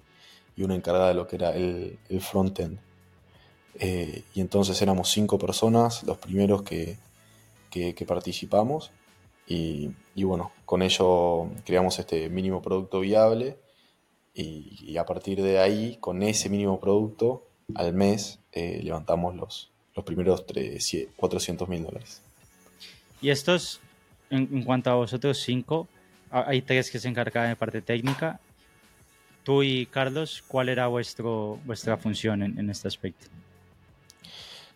[0.54, 2.78] y una encargada de lo que era el, el frontend.
[3.76, 6.98] Eh, y entonces éramos cinco personas, los primeros que,
[8.06, 8.90] participamos.
[9.46, 13.56] Y, bueno, con ello creamos este mínimo producto viable.
[14.34, 20.04] Y, a partir de ahí, con ese mínimo producto, al mes eh, levantamos los, los
[20.04, 20.44] primeros
[21.16, 22.22] 400 mil dólares.
[23.20, 23.80] Y estos,
[24.30, 25.88] en, en, cuanto a vosotros cinco,
[26.30, 28.40] hay tres que se encargan de parte técnica
[29.44, 33.26] Tú y Carlos, ¿cuál era vuestro, vuestra función en, este aspecto?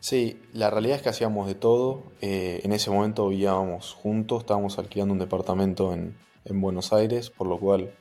[0.00, 2.04] Sí, la realidad es que hacíamos de todo.
[2.20, 6.16] Eh, en ese momento vivíamos juntos, estábamos alquilando un departamento en,
[6.50, 7.92] Buenos Aires, por lo cual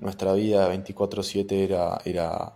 [0.00, 2.54] nuestra vida 24/7 era, era.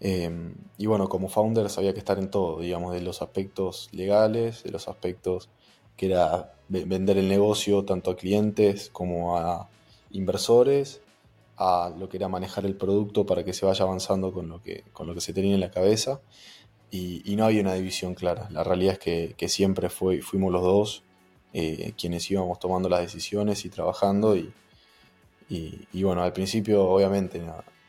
[0.00, 4.62] Em, y bueno, como founders había que estar en todo, digamos, de los aspectos legales,
[4.64, 5.48] de los aspectos
[5.96, 9.68] que era vender el negocio tanto a clientes como a
[10.10, 11.00] inversores,
[11.56, 14.84] a lo que era manejar el producto para que se vaya avanzando con lo que,
[14.92, 16.20] con lo que se tenía en la cabeza.
[16.92, 18.48] Y, no había una división clara.
[18.50, 21.02] La realidad es que, siempre fuimos los dos
[21.54, 24.52] eh, quienes íbamos tomando las decisiones y trabajando y,
[25.48, 27.42] y, bueno, al principio obviamente,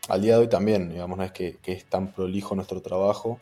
[0.07, 3.39] al día de hoy también, digamos, no es que, es tan prolijo nuestro trabajo,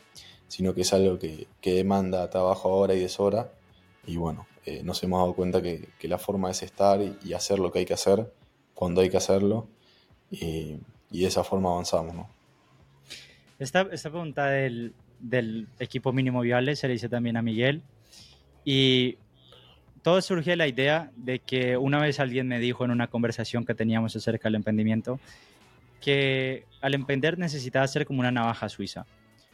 [0.47, 3.51] sino que es algo que, demanda trabajo ahora y deshora
[4.05, 7.71] y bueno, eh, nos hemos dado cuenta que, la forma es estar y, hacer lo
[7.71, 8.31] que hay que hacer
[8.73, 9.67] cuando hay que hacerlo
[10.31, 10.79] y,
[11.11, 12.29] de esa forma avanzamos, ¿no?
[13.59, 17.81] Esta, esta pregunta del, del equipo mínimo viable se le hice también a Miguel
[18.65, 19.17] y
[20.01, 23.65] todo surge de la idea de que una vez alguien me dijo en una conversación
[23.65, 25.19] que teníamos acerca del emprendimiento
[25.99, 29.05] que al emprender necesitabas ser como una navaja suiza.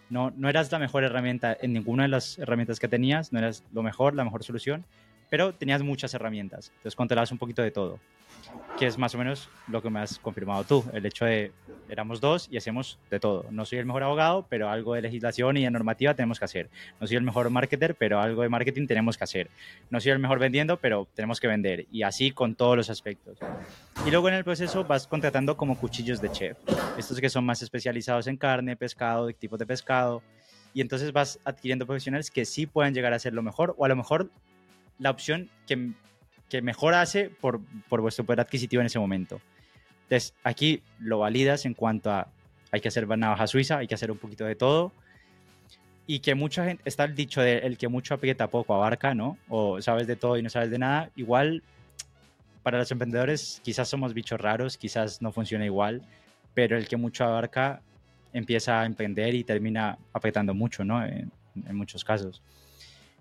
[0.09, 3.65] No, no eras la mejor herramienta en ninguna de las herramientas que tenías, no eras
[3.73, 4.85] lo mejor, la mejor solución,
[5.29, 6.69] pero tenías muchas herramientas.
[6.77, 7.99] Entonces controlabas un poquito de todo
[8.77, 11.51] que es más o menos lo que me has confirmado tú, el hecho de
[11.89, 13.45] éramos dos y hacemos de todo.
[13.49, 16.69] No soy el mejor abogado, pero algo de legislación y de normativa tenemos que hacer.
[16.99, 19.49] No soy el mejor marketer, pero algo de marketing tenemos que hacer.
[19.89, 21.87] No soy el mejor vendiendo, pero tenemos que vender.
[21.91, 23.39] Y así con todos los aspectos.
[24.05, 26.57] Y luego en el proceso vas contratando como cuchillos de chef.
[26.97, 30.21] Estos que son más especializados en carne, pescado, tipos de pescado.
[30.73, 33.87] Y entonces vas adquiriendo profesionales que sí pueden llegar a ser lo mejor o a
[33.87, 34.29] lo mejor
[34.99, 35.93] la opción que
[36.49, 39.41] que mejor hace por, por vuestro poder adquisitivo en ese momento.
[40.03, 42.27] Entonces, aquí lo validas en cuanto a
[42.71, 44.91] hay que hacer navaja suiza, hay que hacer un poquito de todo.
[46.05, 49.37] Y que mucha gente, está el dicho de el que mucho aprieta poco abarca, ¿no?
[49.49, 51.09] O sabes de todo y no sabes de nada.
[51.17, 51.63] Igual,
[52.63, 56.01] para los emprendedores, quizás somos bichos raros, quizás no funciona igual,
[56.53, 57.81] pero el que mucho abarca
[58.31, 61.03] empieza a emprender y termina apretando mucho, ¿no?
[61.05, 62.41] En, en muchos casos.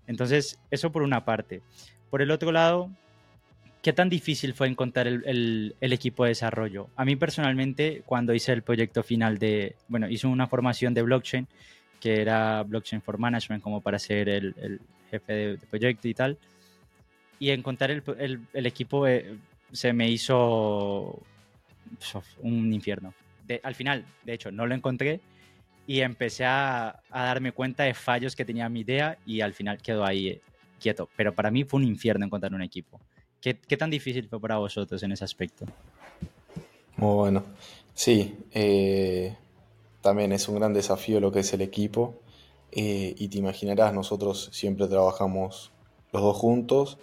[0.06, 1.62] Entonces, eso por una parte.
[2.10, 2.90] Por el otro lado,
[3.86, 6.88] ¿Qué tan difícil fue encontrar el, equipo de desarrollo?
[6.96, 11.46] A mí personalmente, cuando hice el proyecto final de, bueno, hice una formación de blockchain,
[12.00, 16.36] que era Blockchain for Management, como para ser el, jefe de, proyecto y tal,
[17.38, 19.36] y encontrar el, equipo eh,
[19.70, 21.22] se me hizo
[22.40, 23.14] un infierno.
[23.62, 25.20] al final, de hecho, no lo encontré
[25.86, 29.78] y empecé a, a, darme cuenta de fallos que tenía mi idea y al final
[29.78, 30.40] quedó ahí eh,
[30.80, 31.08] quieto.
[31.16, 33.00] Pero para mí fue un infierno encontrar un equipo.
[33.40, 35.66] ¿Qué, tan difícil fue para vosotros en ese aspecto?
[36.96, 37.44] Muy bueno.
[37.94, 39.36] Sí, eh,
[40.00, 42.16] también es un gran desafío lo que es el equipo.
[42.72, 45.70] Eh, y te imaginarás, nosotros siempre trabajamos
[46.12, 46.98] los dos juntos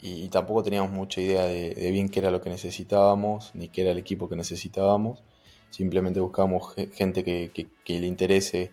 [0.00, 3.92] y, tampoco teníamos mucha idea de, bien qué era lo que necesitábamos, ni qué era
[3.92, 5.22] el equipo que necesitábamos.
[5.70, 8.72] Simplemente buscábamos gente que, le interese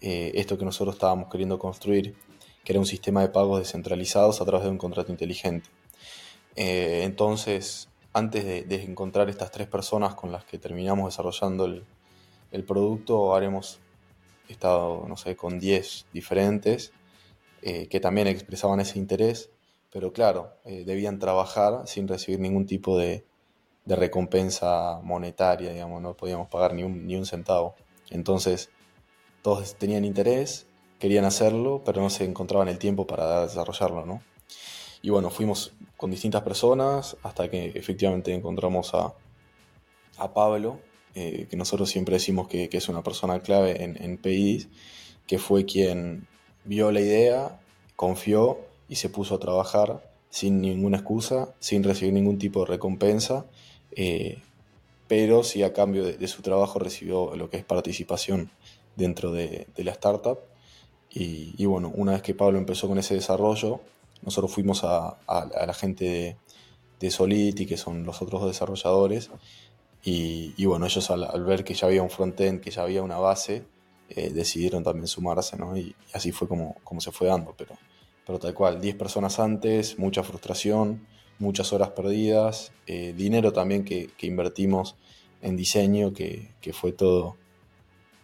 [0.00, 2.14] eh, esto que nosotros estábamos queriendo construir,
[2.62, 5.68] que era un sistema de pagos descentralizados a través de un contrato inteligente.
[6.56, 13.34] Eh, entonces, antes de, encontrar estas tres personas con las que terminamos desarrollando el, producto,
[13.34, 13.80] haremos
[14.48, 16.92] estado, no sé, con 10 diferentes
[17.62, 19.50] eh, que también expresaban ese interés,
[19.90, 23.24] pero claro, debían trabajar sin recibir ningún tipo de,
[23.86, 27.74] recompensa monetaria, digamos, no podíamos pagar ni un, ni un centavo.
[28.10, 28.70] Entonces,
[29.42, 30.66] todos tenían interés,
[30.98, 34.22] querían hacerlo, pero no se encontraban el tiempo para desarrollarlo, ¿no?
[35.02, 39.12] Y bueno, fuimos con distintas personas hasta que efectivamente encontramos a,
[40.16, 40.80] a Pablo,
[41.14, 44.68] eh, que nosotros siempre decimos que, es una persona clave en, en PIDs,
[45.26, 46.26] que fue quien
[46.64, 47.60] vio la idea,
[47.96, 53.46] confió y se puso a trabajar sin ninguna excusa, sin recibir ningún tipo de recompensa,
[53.96, 54.42] eh,
[55.08, 58.50] pero sí a cambio de, su trabajo recibió lo que es participación
[58.96, 60.38] dentro de, la startup.
[61.10, 63.80] Y, y, bueno, una vez que Pablo empezó con ese desarrollo,
[64.22, 66.36] nosotros fuimos a, la gente de,
[66.98, 69.30] de, Solidity, que son los otros dos desarrolladores,
[70.06, 73.64] y, bueno, ellos al, ver que ya había un frontend, que ya había una base,
[74.10, 75.76] eh, decidieron también sumarse, ¿no?
[75.76, 77.74] Y, así fue como, como se fue dando, pero,
[78.26, 81.06] pero tal cual, 10 personas antes, mucha frustración,
[81.38, 84.96] muchas horas perdidas, eh, dinero también que, invertimos
[85.42, 87.36] en diseño, que, fue todo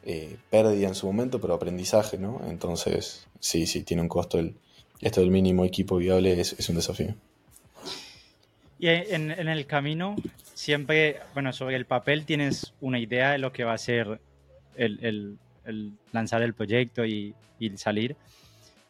[0.04, 2.40] eh, pérdida en su momento, pero aprendizaje, ¿no?
[2.48, 4.56] Entonces, sí, sí, tiene un costo el,
[5.00, 7.14] esto del mínimo equipo viable es, un desafío.
[8.78, 10.16] Y en, el camino,
[10.54, 14.20] siempre, bueno, sobre el papel tienes una idea de lo que va a ser
[14.76, 15.38] el,
[16.12, 17.34] lanzar el proyecto y,
[17.76, 18.16] salir,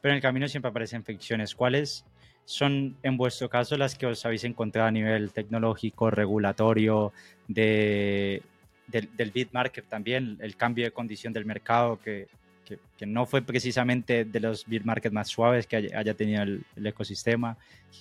[0.00, 1.54] pero en el camino siempre aparecen fricciones.
[1.56, 2.04] ¿Cuáles
[2.50, 7.12] son, en vuestro caso, las que os habéis encontrado a nivel tecnológico, regulatorio,
[7.46, 8.42] de,
[8.88, 12.26] del, del bit market también, el cambio de condición del mercado que,
[12.64, 17.56] que, no fue precisamente de los beer market más suaves que haya, tenido el, ecosistema.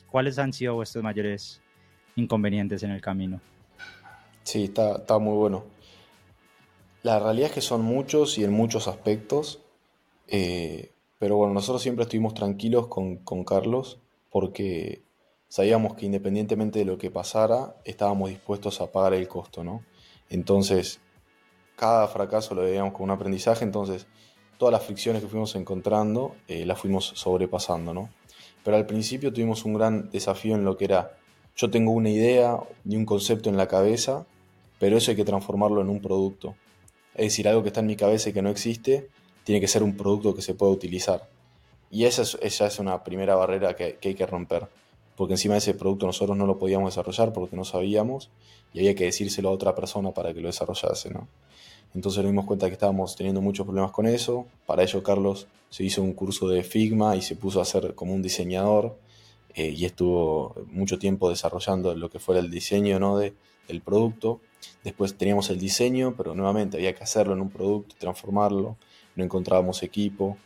[0.09, 1.61] ¿Cuáles han sido vuestros mayores
[2.15, 3.39] inconvenientes en el camino?
[4.43, 5.63] Sí, está, está muy bueno.
[7.03, 9.61] La realidad es que son muchos y en muchos aspectos.
[10.27, 13.99] Eh, pero bueno, nosotros siempre estuvimos tranquilos con, con Carlos
[14.29, 15.03] porque
[15.47, 19.83] sabíamos que independientemente de lo que pasara, estábamos dispuestos a pagar el costo, ¿no?
[20.29, 20.99] Entonces,
[21.75, 24.07] cada fracaso lo veíamos como un aprendizaje, entonces
[24.57, 28.09] todas las fricciones que fuimos encontrando eh, las fuimos sobrepasando, ¿no?
[28.63, 31.17] Pero al principio tuvimos un gran desafío en lo que era,
[31.55, 34.27] yo tengo una idea y un concepto en la cabeza,
[34.77, 36.55] pero eso hay que transformarlo en un producto.
[37.15, 39.09] Es decir, algo que está en mi cabeza y que no existe,
[39.43, 41.27] tiene que ser un producto que se pueda utilizar.
[41.91, 44.67] Y esa es, una primera barrera que, hay que romper
[45.19, 48.29] porque encima de ese producto nosotros no lo podíamos desarrollar porque no sabíamos
[48.73, 51.27] y había que decírselo a otra persona para que lo desarrollase, ¿no?
[51.93, 54.45] Entonces nos dimos cuenta que estábamos teniendo muchos problemas con eso.
[54.65, 58.13] Para ello Carlos se hizo un curso de Figma y se puso a ser como
[58.13, 58.97] un diseñador
[59.55, 63.17] eh, y estuvo mucho tiempo desarrollando lo que fuera el diseño ¿no?
[63.17, 63.33] de,
[63.67, 64.39] del producto.
[64.85, 68.77] Después teníamos el diseño, pero nuevamente había que hacerlo en un producto transformarlo.
[69.17, 70.37] No encontrábamos equipo.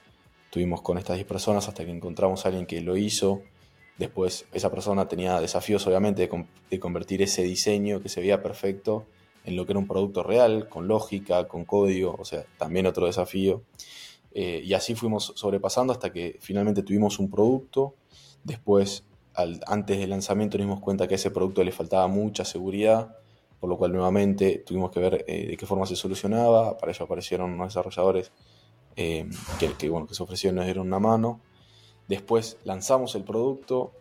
[0.53, 3.41] Estuvimos con estas 10 personas hasta que encontramos a alguien que lo hizo
[3.97, 6.29] Después esa persona tenía desafíos obviamente
[6.69, 9.05] de, convertir ese diseño que se veía perfecto
[9.45, 13.07] en lo que era un producto real, con lógica, con código, o sea, también otro
[13.07, 13.63] desafío.
[14.31, 17.95] Eh, y así fuimos sobrepasando hasta que finalmente tuvimos un producto.
[18.43, 23.15] Después, antes del lanzamiento, nos dimos cuenta que a ese producto le faltaba mucha seguridad,
[23.59, 26.77] por lo cual nuevamente tuvimos que ver eh, de qué forma se solucionaba.
[26.77, 28.31] Para ello aparecieron unos desarrolladores
[28.95, 29.29] eh,
[29.59, 31.41] que, que, bueno, que se ofrecieron y nos dieron una mano.
[32.07, 33.93] Después lanzamos el producto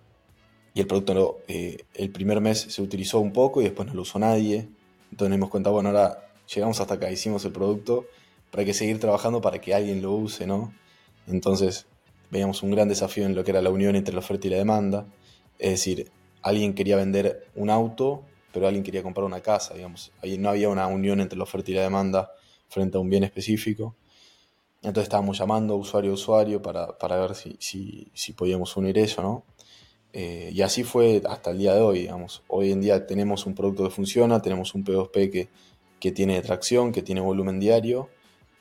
[0.75, 4.03] y el producto eh, el primer mes se utilizó un poco y después no lo
[4.03, 4.69] usó nadie.
[5.11, 8.07] Entonces nos dimos cuenta, bueno, ahora llegamos hasta acá, hicimos el producto,
[8.51, 10.73] pero hay que seguir trabajando para que alguien lo use, ¿no?
[11.27, 11.87] Entonces
[12.31, 14.57] veíamos un gran desafío en lo que era la unión entre la oferta y la
[14.57, 15.07] demanda.
[15.59, 16.11] Es decir,
[16.43, 18.23] alguien quería vender un auto,
[18.53, 20.13] pero alguien quería comprar una casa, digamos.
[20.23, 22.31] Ahí no había una unión entre la oferta y la demanda
[22.69, 23.95] frente a un bien específico.
[24.83, 29.23] Entonces estábamos llamando usuario a usuario para, para ver si, si, si, podíamos unir eso,
[29.23, 29.45] ¿no?
[30.13, 32.43] Eh, y así fue hasta el día de hoy, digamos.
[32.49, 35.49] Hoy en día tenemos un producto que funciona, tenemos un P2P que,
[36.01, 38.11] que tiene tracción, que tiene volumen diario,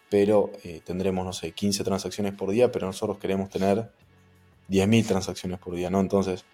[0.10, 3.92] pero eh, tendremos, no sé, 15 transacciones por día, pero nosotros queremos tener
[4.70, 6.00] 10.000 transacciones por día, ¿no?
[6.02, 6.46] Entonces,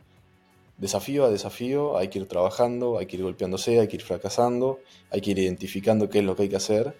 [0.78, 4.80] desafío a desafío, hay que ir trabajando, hay que ir golpeándose, hay que ir fracasando,
[5.12, 6.98] hay que ir identificando qué es lo que hay que hacer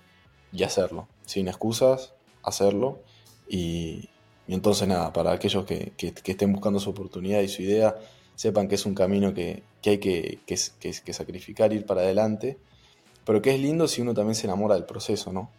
[0.52, 2.17] y hacerlo, sin excusas,
[2.48, 3.00] hacerlo.
[3.48, 4.10] Y,
[4.48, 7.96] entonces nada, para aquellos que, estén buscando su oportunidad y su idea,
[8.36, 12.58] sepan que es un camino que, hay que, que, sacrificar, ir para adelante,
[13.26, 15.50] pero que es lindo si uno también se enamora del proceso, ¿no?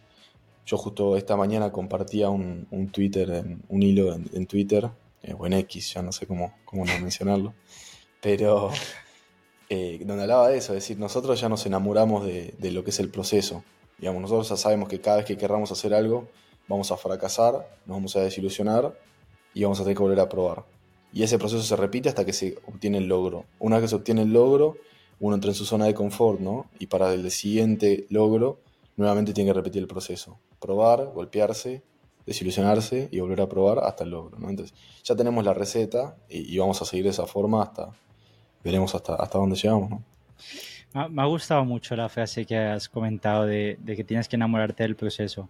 [0.65, 4.89] Yo justo esta mañana compartía un, Twitter, un hilo en, Twitter,
[5.23, 7.53] eh, o en X, ya no sé cómo, cómo no mencionarlo,
[8.21, 8.71] pero
[9.69, 12.89] eh, donde hablaba de eso, es decir, nosotros ya nos enamoramos de, de, lo que
[12.89, 13.63] es el proceso.
[13.97, 16.27] Digamos, nosotros ya sabemos que cada vez que querramos hacer algo,
[16.69, 17.53] vamos a fracasar,
[17.85, 18.97] nos vamos a desilusionar
[19.53, 20.63] y vamos a tener que volver a probar.
[21.11, 23.45] Y ese proceso se repite hasta que se obtiene el logro.
[23.57, 24.77] Una vez que se obtiene el logro,
[25.19, 26.67] uno entra en su zona de confort, ¿no?
[26.77, 28.59] Y para el siguiente logro,
[28.95, 30.37] nuevamente tiene que repetir el proceso.
[30.59, 31.81] Probar, golpearse,
[32.27, 34.49] desilusionarse y volver a probar hasta el logro, ¿no?
[34.49, 37.89] Entonces, ya tenemos la receta y, vamos a seguir de esa forma hasta,
[38.63, 40.03] veremos hasta, hasta dónde llegamos, ¿no?
[41.09, 44.81] Me ha gustado mucho la frase que has comentado de, de, que tienes que enamorarte
[44.81, 45.47] del proceso.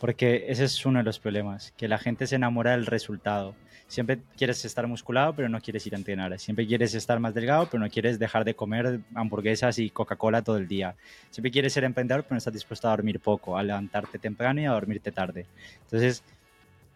[0.00, 3.54] Porque ese es uno de los problemas, que la gente se enamora del resultado.
[3.86, 6.38] Siempre quieres estar musculado, pero no quieres ir a entrenar.
[6.38, 10.56] Siempre quieres estar más delgado, pero no quieres dejar de comer hamburguesas y Coca-Cola todo
[10.56, 10.96] el día.
[11.30, 14.64] Siempre quieres ser emprendedor, pero no estás dispuesto a dormir poco, a levantarte temprano y
[14.64, 15.46] a dormirte tarde.
[15.84, 16.24] Entonces,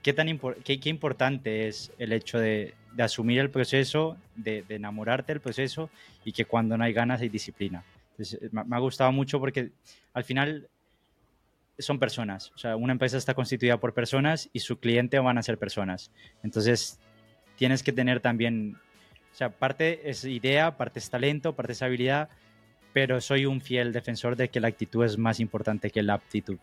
[0.02, 0.26] ¿qué, tan
[0.64, 5.90] qué, importante es el hecho de, asumir el proceso, de, enamorarte del proceso
[6.24, 7.84] y que cuando no hay ganas hay disciplina?
[8.50, 9.70] Me ha gustado mucho porque
[10.14, 10.68] al final
[11.78, 12.52] son personas.
[12.54, 16.10] O sea, una empresa está constituida por personas y su cliente van a ser personas.
[16.42, 16.98] Entonces,
[17.56, 18.76] tienes que tener también,
[19.32, 22.28] o sea, parte es idea, parte es talento, parte es habilidad,
[22.92, 26.58] pero soy un fiel defensor de que la actitud es más importante que la aptitud.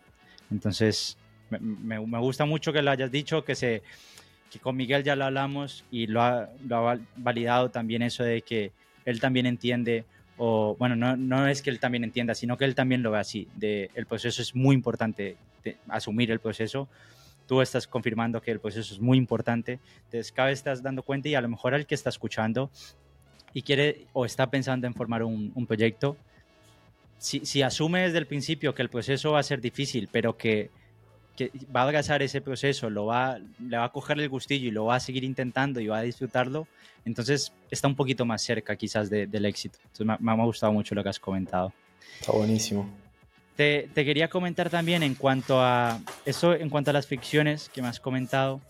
[0.50, 1.16] Entonces,
[1.50, 3.82] me, gusta mucho que lo hayas dicho, que, se,
[4.50, 8.42] que con Miguel ya lo hablamos y lo ha, lo ha validado también eso de
[8.42, 8.72] que
[9.04, 10.04] él también entiende
[10.36, 13.18] o bueno, no, no, es que él también entienda, sino que él también lo ve
[13.18, 15.36] así, de, el proceso es muy importante,
[15.88, 16.88] asumir el proceso,
[17.46, 21.28] tú estás confirmando que el proceso es muy importante, entonces cada vez estás dando cuenta
[21.28, 22.70] y a lo mejor al que está escuchando
[23.52, 26.16] y quiere o está pensando en formar un, un proyecto,
[27.18, 30.70] si, si asume desde el principio que el proceso va a ser difícil, pero que
[31.36, 34.70] que va a abrazar ese proceso, lo va, le va a coger el gustillo y
[34.70, 36.66] lo va a seguir intentando y va a disfrutarlo,
[37.04, 39.78] entonces está un poquito más cerca quizás del éxito.
[39.84, 41.72] Entonces me, me, ha gustado mucho lo que has comentado.
[42.20, 42.90] Está buenísimo.
[43.56, 47.88] Te, quería comentar también en cuanto a eso, en cuanto a las ficciones que me
[47.88, 48.60] has comentado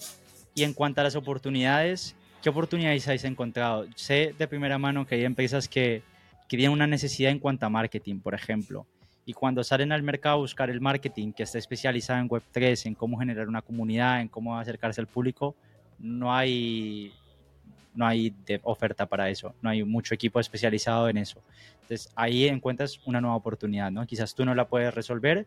[0.55, 3.87] y en cuanto a las oportunidades, ¿qué oportunidades habéis encontrado?
[3.97, 6.03] Sé de primera mano que hay empresas que,
[6.49, 8.87] que tienen una necesidad en cuanto a marketing, por ejemplo,
[9.27, 12.95] y cuando salen al mercado a buscar el marketing que está especializado en Web3, en
[12.95, 15.55] cómo generar una comunidad, en cómo acercarse al público,
[15.99, 17.13] no hay,
[17.95, 21.43] no hay de oferta para eso, no hay mucho equipo especializado en eso.
[21.83, 24.07] Entonces ahí encuentras una nueva oportunidad, ¿no?
[24.07, 25.47] Quizás tú no la puedes resolver,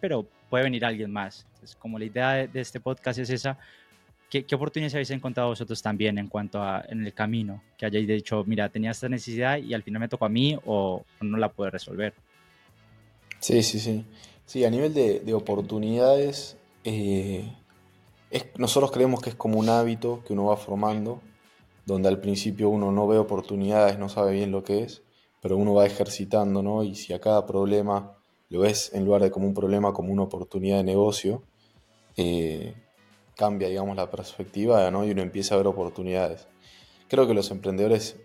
[0.00, 1.46] pero puede venir alguien más.
[1.54, 3.58] Entonces, como la idea de, este podcast es esa,
[4.30, 7.62] ¿qué, oportunidades habéis encontrado vosotros también en cuanto a en el camino?
[7.76, 11.04] Que hayáis dicho, mira, tenía esta necesidad y al final me tocó a mí o,
[11.20, 12.14] no la puedo resolver.
[13.46, 14.04] Sí, sí, sí.
[14.44, 17.48] Sí, a nivel de, oportunidades, eh,
[18.56, 21.20] nosotros creemos que es como un hábito que uno va formando,
[21.84, 25.02] donde al principio uno no ve oportunidades, no sabe bien lo que es,
[25.40, 26.82] pero uno va ejercitando, ¿no?
[26.82, 28.16] Y si a cada problema
[28.48, 31.44] lo ves en lugar de como un problema, como una oportunidad de negocio,
[32.16, 32.74] eh,
[33.36, 35.04] cambia, digamos, la perspectiva, ¿no?
[35.04, 36.48] Y uno empieza a ver oportunidades.
[37.06, 38.16] Creo que los emprendedores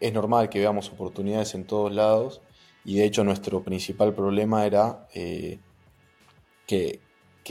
[0.00, 2.40] es normal que veamos oportunidades en todos lados
[2.84, 5.58] y de hecho nuestro principal problema era eh,
[6.66, 7.00] que,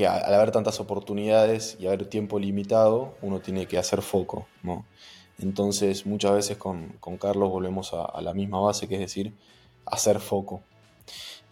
[0.07, 4.85] al haber tantas oportunidades y haber tiempo limitado, uno tiene que hacer foco, ¿no?
[5.39, 9.33] Entonces muchas veces con, Carlos volvemos a, la misma base, que es decir,
[9.85, 10.61] hacer foco.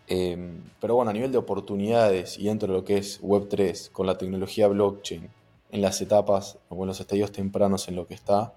[0.07, 4.07] Em, pero bueno, a nivel de oportunidades y dentro de lo que es Web3, con
[4.07, 5.30] la tecnología blockchain,
[5.71, 8.53] en las etapas o en los estadios tempranos en lo que está,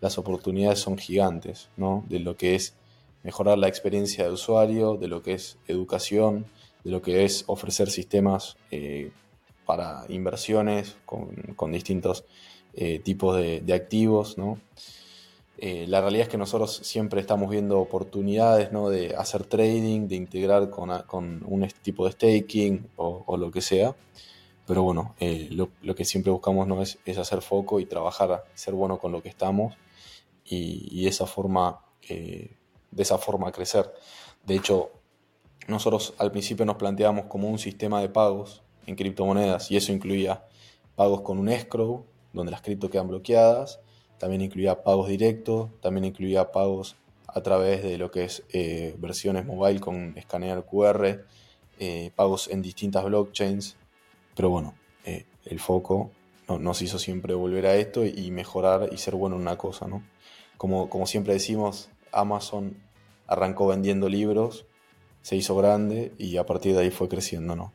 [0.00, 2.04] las oportunidades son gigantes, ¿no?
[2.08, 2.74] De lo que es
[3.26, 6.46] mejorar la experiencia de usuario, de lo que es educación,
[6.84, 9.10] de lo que es ofrecer sistemas eh,
[9.64, 12.24] para inversiones con, distintos
[12.74, 14.60] eh, tipos de, activos, ¿no?
[15.58, 18.90] Eh, la realidad es que nosotros siempre estamos viendo oportunidades ¿no?
[18.90, 23.96] de hacer trading, de integrar con, un tipo de staking o, lo que sea.
[24.68, 25.16] Pero bueno,
[25.50, 26.80] lo, que siempre buscamos ¿no?
[26.82, 29.74] es, hacer foco y trabajar, ser bueno con lo que estamos
[30.44, 31.80] y, esa forma,
[32.90, 33.92] de esa forma crecer.
[34.44, 34.90] De hecho,
[35.68, 40.44] nosotros al principio nos planteamos como un sistema de pagos en criptomonedas y eso incluía
[40.94, 43.80] pagos con un escrow, donde las cripto quedan bloqueadas,
[44.18, 49.44] también incluía pagos directos, también incluía pagos a través de lo que es eh, versiones
[49.44, 51.24] mobile con escanear QR,
[51.78, 53.76] eh, pagos en distintas blockchains,
[54.34, 54.74] pero bueno,
[55.04, 56.10] eh, el foco
[56.48, 60.04] nos hizo siempre volver a esto y mejorar y ser bueno en una cosa, ¿no?
[60.56, 62.76] Como, como siempre decimos, Amazon
[63.26, 64.66] arrancó vendiendo libros,
[65.22, 67.72] se hizo grande y a partir de ahí fue creciendo, ¿no?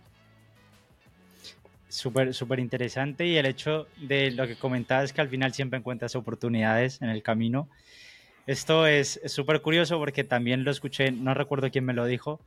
[1.89, 6.15] Súper, súper interesante y el hecho de lo que comentabas que al final siempre encuentras
[6.15, 7.67] oportunidades en el camino.
[8.47, 12.39] Esto es súper curioso porque también lo escuché, no recuerdo quién me lo dijo,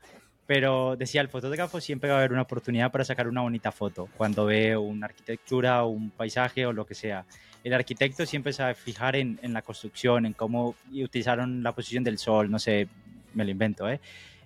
[0.46, 4.08] pero decía, el fotógrafo siempre va a haber una oportunidad para sacar una bonita foto
[4.16, 7.24] cuando ve una arquitectura un paisaje o lo que sea.
[7.62, 11.72] El arquitecto siempre se va a fijar en, en la construcción, en cómo utilizaron la
[11.72, 12.88] posición del sol, no sé,
[13.32, 14.00] me lo invento, ¿eh?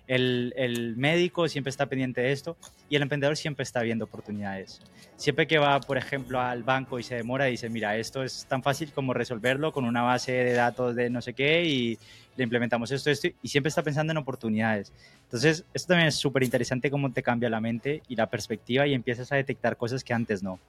[0.09, 2.57] El, médico siempre está pendiente de esto
[2.89, 4.81] y el emprendedor siempre está viendo oportunidades.
[5.15, 8.63] Siempre que va, por ejemplo, al banco y se demora, dice, mira, esto es tan
[8.63, 11.99] fácil como resolverlo con una base de datos de no sé qué y
[12.35, 14.91] le implementamos esto, esto, y siempre está pensando en oportunidades.
[15.25, 18.95] Entonces, esto también es súper interesante cómo te cambia la mente y la perspectiva y
[18.95, 20.59] empiezas a detectar cosas que antes no.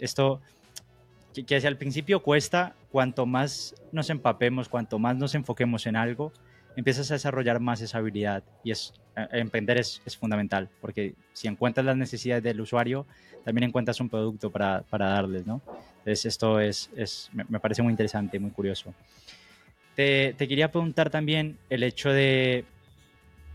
[0.00, 0.42] esto
[1.32, 5.96] que, que hacia el principio cuesta, cuanto más nos empapemos, cuanto más nos enfoquemos en
[5.96, 6.32] algo,
[6.76, 11.48] empiezas a desarrollar más esa habilidad y es, eh, emprender es, es, fundamental, porque si
[11.48, 13.06] encuentras las necesidades del usuario,
[13.44, 15.60] también encuentras un producto para, para darles, ¿no?
[15.98, 18.94] Entonces esto es, es, me parece muy interesante, muy curioso.
[19.94, 22.64] Te, te, quería preguntar también el hecho de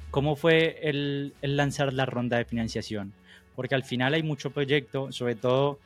[0.09, 3.13] cómo fue el, el lanzar la ronda de financiación,
[3.55, 5.80] porque al final hay mucho proyecto, sobre todo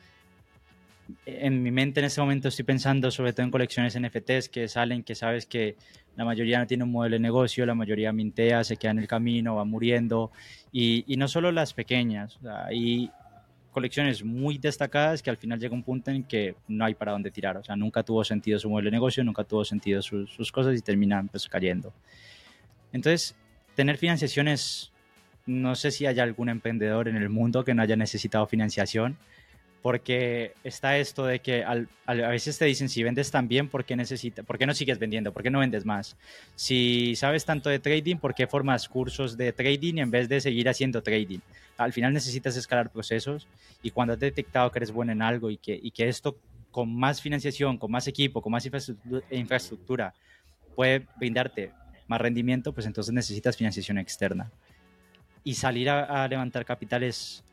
[1.26, 5.02] en mi mente en ese momento estoy pensando sobre todo en colecciones NFTs que salen,
[5.02, 5.76] que sabes que
[6.16, 9.08] la mayoría no tiene un modelo de negocio, la mayoría mintea, se queda en el
[9.08, 10.30] camino, va muriendo,
[10.72, 13.10] y, y no solo las pequeñas, hay
[13.74, 17.32] colecciones muy destacadas que al final llega un punto en que no hay para dónde
[17.32, 20.78] tirar, o sea, nunca tuvo sentido su modelo de negocio, nunca tuvo sentido sus, cosas
[20.78, 21.92] y terminan pues cayendo.
[22.92, 23.34] Entonces,
[23.74, 24.92] tener financiaciones,
[25.44, 29.18] no sé si haya algún emprendedor en el mundo que no haya necesitado financiación,
[29.84, 33.96] porque está esto de que a veces te dicen si vendes tan bien, ¿por qué,
[33.96, 35.30] necesita, ¿por qué no sigues vendiendo?
[35.30, 36.16] ¿Por qué no vendes más?
[36.54, 40.70] Si sabes tanto de trading, ¿por qué formas cursos de trading en vez de seguir
[40.70, 41.40] haciendo trading?
[41.76, 43.46] Al final necesitas escalar procesos
[43.82, 46.34] y cuando has detectado que eres bueno en algo y que, y que esto
[46.70, 48.66] con más financiación, con más equipo, con más
[49.30, 50.14] infraestructura
[50.74, 51.72] puede brindarte
[52.06, 54.50] más rendimiento, pues entonces necesitas financiación externa.
[55.44, 57.44] y salir a, levantar capital es,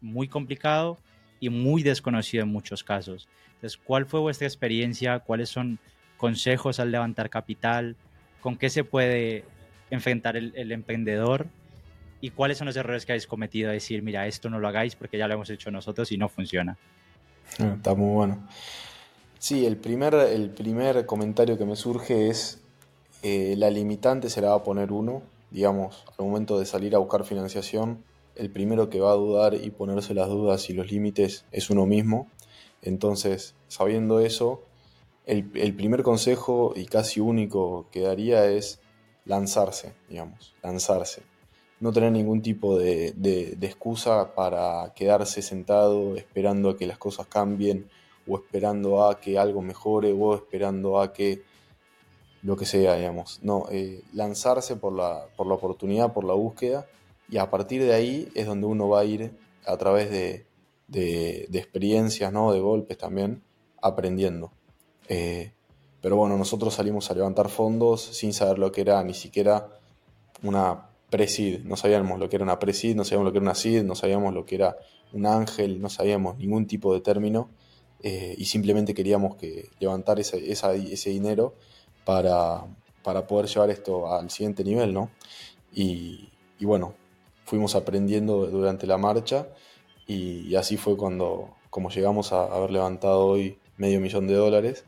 [0.00, 1.00] muy complicado
[1.44, 3.28] y muy desconocido en muchos casos.
[3.56, 5.18] Entonces, ¿cuál fue vuestra experiencia?
[5.18, 5.78] ¿Cuáles son
[6.16, 7.96] consejos al levantar capital?
[8.40, 9.44] ¿Con qué se puede
[9.90, 11.46] enfrentar el, emprendedor?
[12.22, 13.70] ¿Y cuáles son los errores que habéis cometido?
[13.70, 16.78] Decir, mira, esto no lo hagáis porque ya lo hemos hecho nosotros y no funciona.
[17.58, 18.48] Ah, está muy bueno.
[19.38, 22.62] Sí, el primer, el primer comentario que me surge es
[23.22, 25.20] eh, la limitante se la va a poner uno,
[25.50, 28.02] digamos, al momento de salir a buscar financiación,
[28.36, 31.86] el primero que va a dudar y ponerse las dudas y los límites es uno
[31.86, 32.28] mismo.
[32.82, 34.62] Entonces, sabiendo eso,
[35.26, 38.80] el, primer consejo y casi único que daría es
[39.24, 41.22] lanzarse, digamos, lanzarse.
[41.80, 47.88] No tener ningún tipo de, excusa para quedarse sentado esperando a que las cosas cambien
[48.26, 51.42] o esperando a que algo mejore o esperando a que
[52.42, 53.40] lo que sea, digamos.
[53.42, 56.86] No, eh, lanzarse por la, por la oportunidad, por la búsqueda
[57.34, 60.46] y a partir de ahí es donde uno va a ir a través de,
[60.86, 62.52] de, experiencias, ¿no?
[62.52, 63.42] de golpes también,
[63.82, 64.52] aprendiendo.
[65.08, 65.50] Eh,
[66.00, 69.68] pero bueno, nosotros salimos a levantar fondos sin saber lo que era ni siquiera
[70.44, 71.26] una pre
[71.64, 73.96] No sabíamos lo que era una pre no sabíamos lo que era una seed, no
[73.96, 74.76] sabíamos lo que era
[75.12, 77.50] un ángel, no sabíamos ningún tipo de término.
[78.00, 81.56] Eh, y simplemente queríamos que levantar ese, ese dinero
[82.04, 82.64] para,
[83.02, 85.10] para, poder llevar esto al siguiente nivel, ¿no?
[85.74, 86.28] Y,
[86.60, 86.94] y bueno,
[87.44, 89.48] fuimos aprendiendo durante la marcha
[90.06, 94.84] y, así fue cuando, como llegamos a haber levantado hoy medio millón de dólares.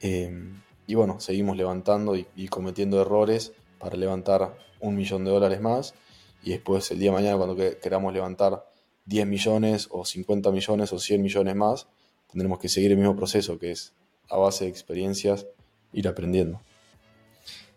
[0.00, 5.60] Em, y bueno, seguimos levantando y, y, cometiendo errores para levantar un millón de dólares
[5.60, 5.94] más.
[6.42, 8.64] Y después el día de mañana, cuando queramos levantar
[9.06, 11.88] 10 millones o 50 millones o 100 millones más,
[12.30, 13.92] tendremos que seguir el mismo proceso, que es
[14.28, 15.46] a base de experiencias
[15.92, 16.60] ir aprendiendo.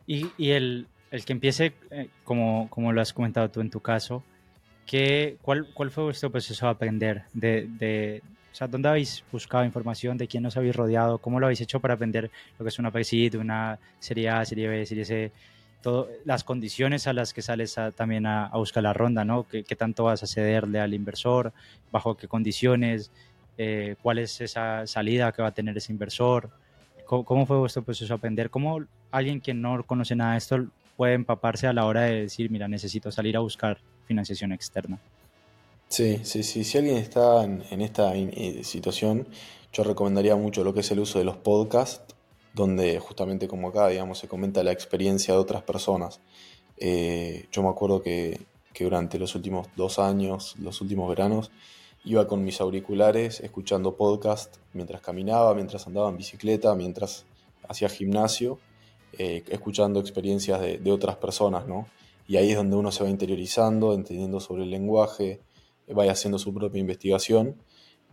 [0.05, 3.79] Y, y el, el, que empiece, eh, como, como lo has comentado tú en tu
[3.79, 4.23] caso,
[4.85, 7.23] ¿qué, cuál, ¿cuál fue vuestro proceso de aprender?
[7.33, 10.17] De, de, o sea, ¿Dónde habéis buscado información?
[10.17, 11.17] ¿De quién os habéis rodeado?
[11.19, 14.67] ¿Cómo lo habéis hecho para aprender lo que es una PESID, una serie A, serie
[14.67, 15.31] B, serie C?
[15.81, 19.47] Todo, las condiciones a las que sales también a, a, buscar la ronda, ¿no?
[19.47, 21.53] ¿Qué, ¿Qué, tanto vas a cederle al inversor?
[21.89, 23.11] ¿Bajo qué condiciones?
[23.61, 26.49] Eh, cuál es esa salida que va a tener ese inversor,
[27.05, 30.65] cómo, fue vuestro proceso de aprender, cómo alguien que no conoce nada de esto
[30.99, 34.99] puede empaparse a la hora de decir, mira, necesito salir a buscar financiación externa.
[35.87, 36.65] Sí, sí, sí.
[36.65, 39.25] Si alguien está en, esta eh, situación,
[39.71, 42.13] yo recomendaría mucho lo que es el uso de los podcasts,
[42.53, 46.19] donde justamente como acá, digamos, se comenta la experiencia de otras personas.
[46.75, 48.41] Eh, yo me acuerdo que,
[48.73, 51.49] que, durante los últimos dos años, los últimos veranos,
[52.05, 57.25] Iba con mis auriculares escuchando podcast mientras caminaba, mientras andaba en bicicleta, mientras
[57.67, 58.57] hacía gimnasio,
[59.17, 61.87] eh, escuchando experiencias de, otras personas, ¿no?
[62.27, 65.41] Y ahí es donde uno se va interiorizando, entendiendo sobre el lenguaje,
[65.87, 67.55] vaya haciendo su propia investigación.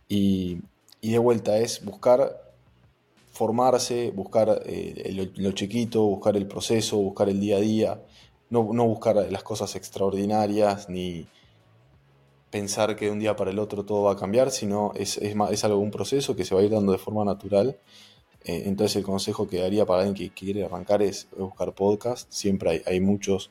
[0.08, 0.60] Y,
[1.02, 2.42] de vuelta es buscar
[3.30, 8.02] formarse, buscar eh, lo, chiquito, buscar el proceso, buscar el día a día,
[8.50, 11.26] no, no buscar las cosas extraordinarias ni,
[12.50, 15.36] pensar que de un día para el otro todo va a cambiar, sino es, es,
[15.50, 17.76] es algo, un proceso que se va a ir dando de forma natural.
[18.46, 22.30] Eh, entonces el consejo que daría para alguien que, quiere arrancar es buscar podcast.
[22.30, 23.50] Siempre hay, muchos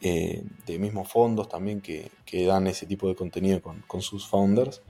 [0.00, 4.26] eh, de mismos fondos también que, que, dan ese tipo de contenido con, con sus
[4.26, 4.82] founders.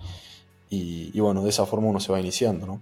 [0.72, 2.80] Y, bueno, de esa forma uno se va iniciando, ¿no?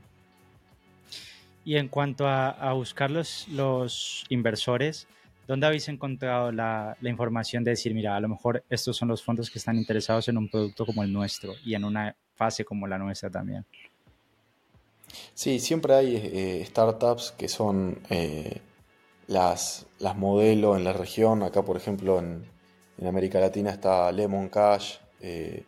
[1.65, 5.09] Y en cuanto a, a buscar los, los inversores,
[5.49, 9.51] ¿Dónde habéis encontrado la, información de decir, mira, a lo mejor estos son los fondos
[9.51, 12.99] que están interesados en un producto como el nuestro y en una fase como la
[12.99, 13.65] nuestra también?
[15.35, 18.61] Sí, siempre hay eh, startups que son eh,
[19.27, 21.43] las, las modelo en la región.
[21.43, 22.45] Acá, por ejemplo, en,
[23.07, 25.65] América Latina está Lemon Cash, eh,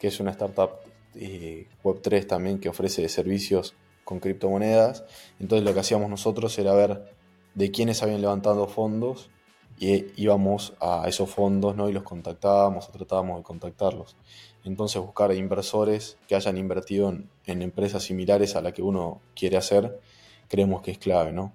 [0.00, 0.70] que es una startup
[1.14, 3.74] Web3 también que ofrece servicios
[4.04, 5.04] con criptomonedas.
[5.38, 7.14] Entonces lo que hacíamos nosotros era ver
[7.54, 9.30] de quienes habían levantado fondos
[9.78, 11.88] y íbamos a esos fondos ¿no?
[11.88, 14.16] y los contactábamos o tratábamos de contactarlos.
[14.64, 17.14] Entonces buscar inversores que hayan invertido
[17.46, 19.98] en, empresas similares a la que uno quiere hacer,
[20.48, 21.32] creemos que es clave.
[21.32, 21.52] ¿no?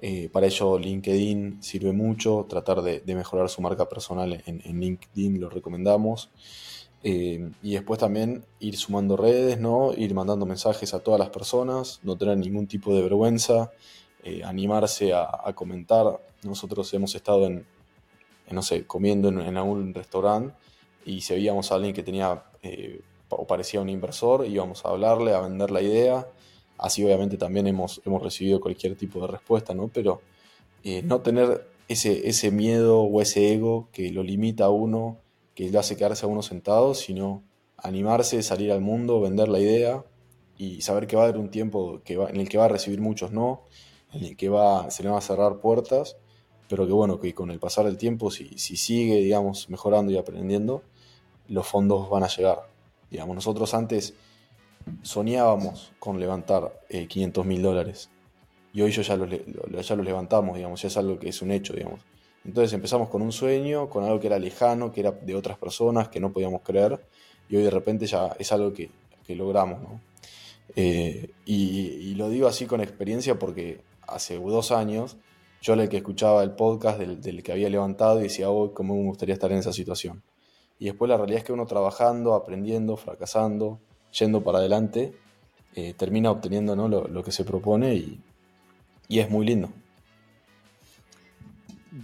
[0.00, 5.48] Eh, para ello LinkedIn sirve mucho, tratar de, mejorar su marca personal en, LinkedIn lo
[5.48, 6.30] recomendamos.
[7.02, 9.92] Eh, y después también ir sumando redes, ¿no?
[9.94, 13.72] ir mandando mensajes a todas las personas, no tener ningún tipo de vergüenza,
[14.22, 16.18] eh, animarse a, comentar.
[16.42, 17.66] Nosotros hemos estado en,
[18.50, 20.54] no sé, comiendo en, algún restaurante
[21.04, 25.34] y si veíamos a alguien que tenía eh, o parecía un inversor, íbamos a hablarle,
[25.34, 26.26] a vender la idea.
[26.78, 29.88] Así obviamente también hemos, hemos recibido cualquier tipo de respuesta, ¿no?
[29.88, 30.20] Pero
[30.82, 35.18] eh, no tener ese, ese miedo o ese ego que lo limita a uno
[35.54, 37.42] que lo hace quedarse a uno sentado, sino
[37.76, 40.04] animarse, salir al mundo, vender la idea
[40.58, 43.00] y saber que va a haber un tiempo que en el que va a recibir
[43.00, 43.62] muchos no,
[44.12, 46.16] en el que va, se le van a cerrar puertas,
[46.68, 50.16] pero que bueno, que con el pasar del tiempo, si, si sigue, digamos, mejorando y
[50.16, 50.82] aprendiendo,
[51.48, 52.68] los fondos van a llegar.
[53.10, 54.14] Digamos, nosotros antes
[55.02, 58.10] soñábamos con levantar 500 eh, mil dólares
[58.72, 61.52] y hoy yo ya los, ya los levantamos, digamos, ya es algo que es un
[61.52, 62.00] hecho, digamos.
[62.44, 66.08] Entonces empezamos con un sueño, con algo que era lejano, que era de otras personas,
[66.08, 67.00] que no podíamos creer,
[67.48, 68.90] y hoy de repente ya es algo que,
[69.26, 70.00] que logramos, ¿no?
[70.76, 75.16] Eh, y, lo digo así con experiencia porque hace dos años
[75.60, 78.94] yo era el que escuchaba el podcast del, que había levantado y decía, oh, cómo
[78.96, 80.22] me gustaría estar en esa situación.
[80.78, 83.78] Y después la realidad es que uno trabajando, aprendiendo, fracasando,
[84.18, 85.14] yendo para adelante,
[85.74, 86.88] eh, termina obteniendo ¿no?
[86.88, 88.20] lo, que se propone y,
[89.08, 89.70] y, es muy lindo.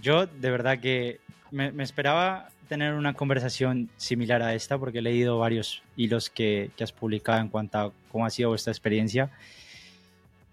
[0.01, 1.19] Yo de verdad que
[1.51, 6.71] me, me esperaba tener una conversación similar a esta porque he leído varios hilos que,
[6.77, 9.29] que has publicado en cuanto a cómo ha sido vuestra experiencia.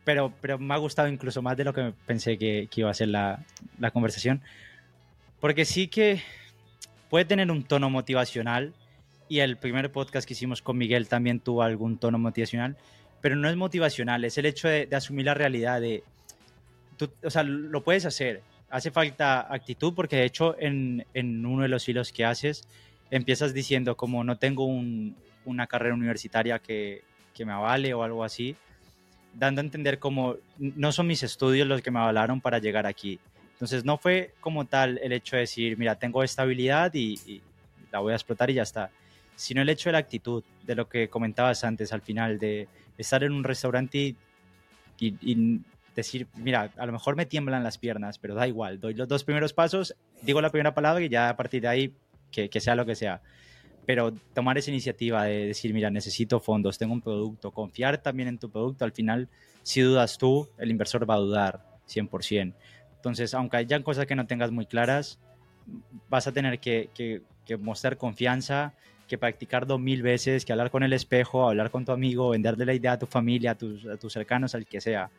[0.02, 2.94] Pero, pero me ha gustado incluso más de lo que pensé que, que iba a
[2.94, 3.44] ser la,
[3.78, 4.42] la, conversación.
[5.38, 6.20] Porque sí que
[7.08, 8.74] puede tener un tono motivacional
[9.28, 12.76] y el primer podcast que hicimos con Miguel también tuvo algún tono motivacional,
[13.20, 16.02] pero no es motivacional, es el hecho de, asumir la realidad de,
[16.96, 21.62] tú, o sea, lo puedes hacer, hace falta actitud porque de hecho en, en, uno
[21.62, 22.68] de los hilos que haces
[23.10, 27.02] empiezas diciendo como no tengo un, una carrera universitaria que,
[27.34, 28.56] que, me avale o algo así,
[29.34, 33.18] dando a entender como no son mis estudios los que me avalaron para llegar aquí.
[33.58, 37.42] Entonces no fue como tal el hecho de decir, mira, tengo estabilidad y, y
[37.90, 38.90] la voy a explotar y ya está,
[39.34, 43.24] sino el hecho de la actitud, de lo que comentabas antes al final, de estar
[43.24, 44.14] en un restaurante y,
[45.00, 45.60] y
[45.96, 49.24] decir, mira, a lo mejor me tiemblan las piernas, pero da igual, doy los dos
[49.24, 51.94] primeros pasos, digo la primera palabra y ya a partir de ahí,
[52.30, 53.22] que, que sea lo que sea.
[53.86, 58.38] Pero tomar esa iniciativa de decir, mira, necesito fondos, tengo un producto, confiar también en
[58.38, 59.28] tu producto, al final,
[59.64, 62.54] si dudas tú, el inversor va a dudar 100%.
[62.98, 65.18] Entonces, aunque hayan cosas que no tengas muy claras,
[66.08, 68.74] vas a tener que, que, que mostrar confianza,
[69.06, 72.66] que practicar dos mil veces, que hablar con el espejo, hablar con tu amigo, venderle
[72.66, 75.10] la idea a tu familia, a tus, a tus cercanos, al que sea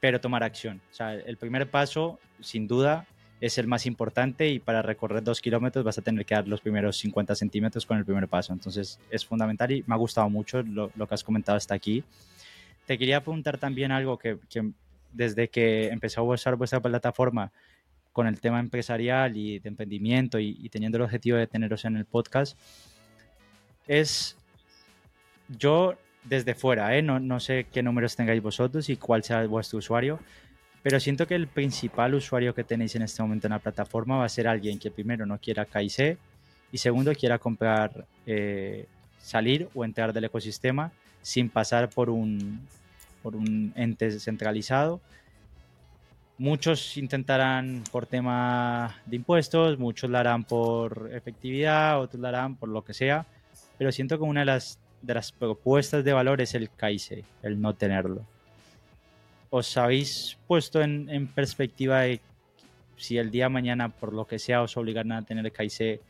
[0.00, 0.80] pero tomar acción.
[0.90, 3.06] O sea, el primer paso, sin duda,
[3.40, 6.60] es el más importante y para recorrer dos kilómetros vas a tener que dar los
[6.60, 8.52] primeros 50 centímetros con el primer paso.
[8.52, 12.04] Entonces es fundamental y me ha gustado mucho lo, que has comentado hasta aquí.
[12.86, 14.38] Te quería preguntar también algo que,
[15.12, 17.52] desde que empezó a usar vuestra plataforma
[18.12, 22.04] con el tema empresarial y de emprendimiento y, teniendo el objetivo de teneros en el
[22.04, 22.58] podcast,
[23.86, 24.36] es
[25.48, 25.94] yo
[26.24, 27.02] desde fuera, ¿eh?
[27.02, 30.18] no, no sé qué números tengáis vosotros y cuál sea vuestro usuario,
[30.82, 34.24] pero siento que el principal usuario que tenéis en este momento en la plataforma va
[34.24, 36.18] a ser alguien que primero no quiera KIC
[36.72, 38.86] y segundo quiera comprar, eh,
[39.20, 40.92] salir o entrar del ecosistema
[41.22, 42.60] sin pasar por un,
[43.22, 45.00] por un ente centralizado.
[46.38, 52.68] Muchos intentarán por tema de impuestos, muchos lo harán por efectividad, otros lo harán por
[52.68, 53.26] lo que sea,
[53.76, 57.60] pero siento que una de las de las propuestas de valor es el CAICE, el
[57.60, 58.24] no tenerlo.
[59.50, 62.20] ¿Os habéis puesto en, perspectiva de
[62.96, 66.00] si el día de mañana, por lo que sea, os obligan a tener CAICE,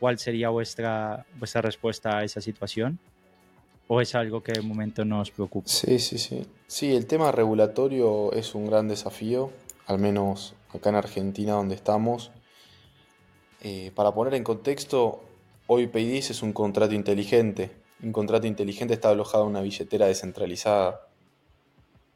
[0.00, 2.98] cuál sería vuestra, vuestra respuesta a esa situación?
[3.86, 5.68] ¿O es algo que de momento no os preocupa?
[5.68, 6.46] Sí, sí, sí.
[6.66, 9.50] Sí, el tema regulatorio es un gran desafío,
[9.86, 12.30] al menos acá en Argentina donde estamos.
[13.60, 15.20] Eh, para poner en contexto,
[15.66, 17.70] hoy PayDis es un contrato inteligente,
[18.02, 21.08] un contrato inteligente está alojado en una billetera descentralizada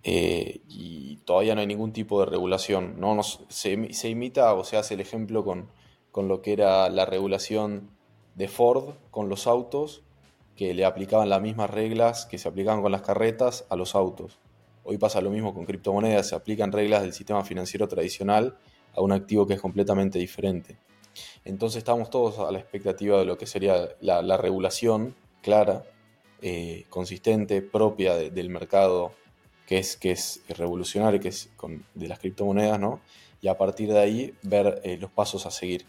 [0.03, 2.99] eh, y todavía no hay ningún tipo de regulación.
[2.99, 3.23] ¿no?
[3.23, 5.69] se, imita o se hace el ejemplo con,
[6.13, 7.91] con, lo que era la regulación
[8.35, 10.03] de Ford con los autos,
[10.59, 14.41] que le aplicaban las mismas reglas que se aplicaban con las carretas a los autos.
[14.83, 18.59] Hoy pasa lo mismo con criptomonedas, se aplican reglas del sistema financiero tradicional
[18.93, 20.77] a un activo que es completamente diferente.
[21.45, 25.85] Entonces estamos todos a la expectativa de lo que sería la, la regulación clara,
[26.43, 29.13] eh, consistente, propia del mercado
[29.65, 31.51] que es, que es revolucionario, que es
[31.95, 33.01] de las criptomonedas, ¿no?
[33.41, 35.87] Y a partir de ahí ver eh, los pasos a seguir.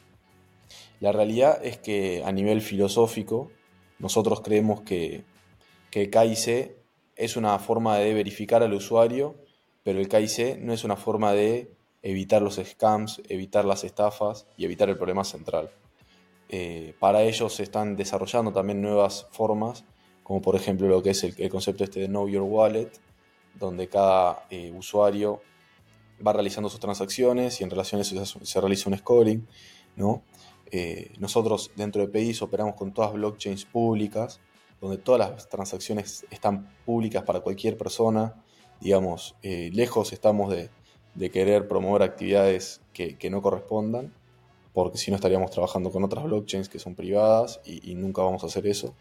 [0.99, 3.51] La realidad es que a nivel filosófico,
[4.00, 5.24] nosotros creemos que,
[5.91, 6.72] que KIC
[7.16, 9.36] es una forma de verificar al usuario,
[9.84, 11.72] pero el KIC no es una forma de
[12.02, 15.70] evitar los scams, evitar las estafas y evitar el problema central.
[16.50, 19.84] Eh, para ellos se están desarrollando también nuevas formas,
[20.24, 22.91] como por ejemplo lo que es el, concepto este de Know Your Wallet,
[23.54, 25.41] donde cada eh, usuario
[26.26, 29.47] va realizando sus transacciones y en relación a eso se, realiza un scoring,
[29.95, 30.24] ¿no?
[30.72, 34.39] Eh, nosotros dentro de PIDIS operamos con todas blockchains públicas,
[34.82, 38.36] donde todas las transacciones están públicas para cualquier persona.
[38.80, 40.70] Digamos, eh, lejos estamos de,
[41.32, 44.13] querer promover actividades que, no correspondan,
[44.74, 48.47] porque si no estaríamos trabajando con otras blockchains que son privadas y, nunca vamos a
[48.47, 48.95] hacer eso.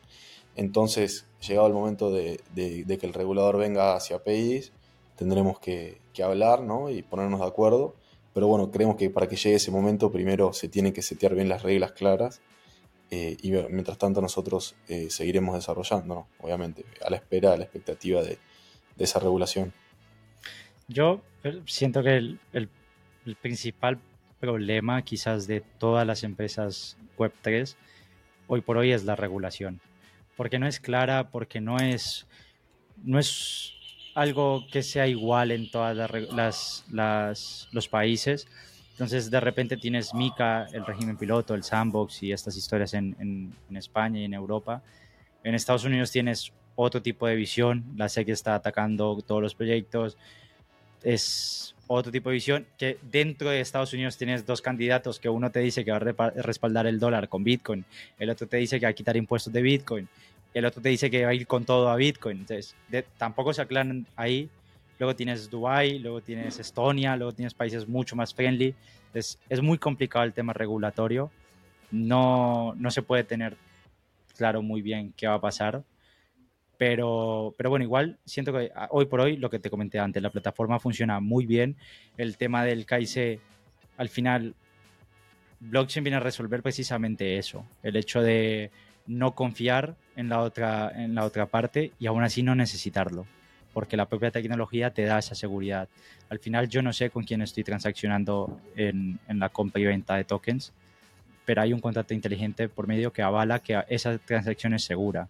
[0.56, 4.72] Entonces, llegado el momento de, que el regulador venga hacia PIDIS,
[5.16, 7.94] tendremos que, hablar y ponernos de acuerdo.
[8.38, 11.48] Pero bueno, creemos que para que llegue ese momento primero se tienen que setear bien
[11.48, 12.40] las reglas claras
[13.10, 18.22] eh, y mientras tanto nosotros eh, seguiremos desarrollando, obviamente, a la espera, a la expectativa
[18.22, 18.38] de,
[18.96, 19.72] esa regulación.
[20.86, 22.68] Yo eh, siento que el, el,
[23.42, 23.98] principal
[24.38, 27.74] problema quizás de todas las empresas Web3
[28.46, 29.80] hoy por hoy es la regulación,
[30.36, 32.28] porque no es clara, porque no es,
[33.02, 33.77] no es
[34.18, 35.96] algo que sea igual en todas
[36.90, 38.48] las, los países.
[38.90, 43.14] Entonces, de repente tienes MICA, el régimen piloto, el sandbox y estas historias en,
[43.70, 44.82] en, España y en Europa.
[45.44, 47.84] En Estados Unidos tienes otro tipo de visión.
[47.96, 50.16] La SEC está atacando todos los proyectos.
[51.04, 55.52] Es otro tipo de visión que dentro de Estados Unidos tienes dos candidatos que uno
[55.52, 57.84] te dice que va a respaldar el dólar con Bitcoin,
[58.18, 60.08] el otro te dice que va a quitar impuestos de Bitcoin
[60.54, 62.38] el otro te dice que va a ir con todo a Bitcoin.
[62.38, 62.74] Entonces,
[63.16, 64.48] tampoco se aclaran ahí.
[64.98, 68.74] Luego tienes Dubai, luego tienes Estonia, luego tienes países mucho más friendly.
[69.06, 71.30] Entonces, es muy complicado el tema regulatorio.
[71.90, 73.56] No, no se puede tener
[74.36, 75.84] claro muy bien qué va a pasar.
[76.78, 80.22] Pero, pero bueno, igual siento que ah, hoy por hoy, lo que te comenté antes,
[80.22, 81.76] la plataforma funciona muy bien.
[82.16, 83.40] El tema del KIC,
[83.96, 84.54] al final,
[85.60, 87.64] blockchain viene a resolver precisamente eso.
[87.82, 88.70] El hecho de
[89.06, 93.24] no confiar en la otra, en la otra parte y aún así no necesitarlo,
[93.72, 95.88] porque la propia tecnología te da esa seguridad.
[96.28, 100.24] Al final yo no sé con quién estoy transaccionando en, la compra y venta de
[100.24, 100.72] tokens,
[101.46, 105.28] pero hay un contrato inteligente por medio que avala que esa transacción es segura.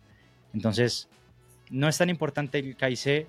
[0.54, 1.06] Entonces,
[1.68, 3.26] no es tan importante el KIC,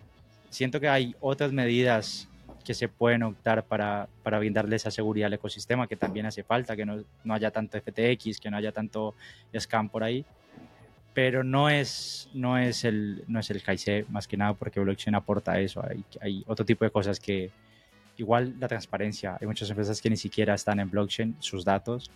[0.50, 2.30] siento que hay otras medidas
[2.64, 6.78] que se pueden optar para, para, brindarle esa seguridad al ecosistema que también hace falta,
[6.78, 9.14] que no, no, haya tanto FTX, que no haya tanto
[9.54, 10.26] scam por ahí
[11.14, 13.62] pero no es, no es el, no es el
[14.10, 15.84] más que nada porque blockchain aporta eso.
[15.84, 17.52] Hay, hay otro tipo de cosas que,
[18.18, 22.12] igual la transparencia, hay muchas empresas que ni siquiera están en blockchain, sus datos,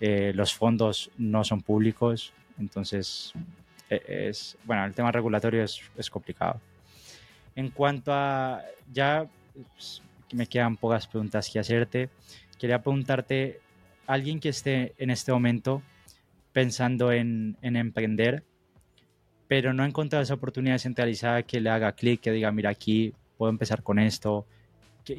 [0.00, 3.32] eh, los fondos no son públicos, entonces
[3.88, 6.60] e, es, bueno, el tema regulatorio es, es complicado.
[7.54, 8.62] En cuanto a,
[8.92, 9.26] ya
[9.74, 10.02] pues,
[10.32, 12.08] me quedan pocas preguntas que hacerte,
[12.58, 13.60] quería preguntarte,
[14.06, 15.82] alguien que esté en este momento
[16.52, 18.44] pensando en, emprender,
[19.48, 23.12] pero no ha encontrado esa oportunidad centralizada que le haga clic, que diga, mira, aquí
[23.36, 24.46] puedo empezar con esto.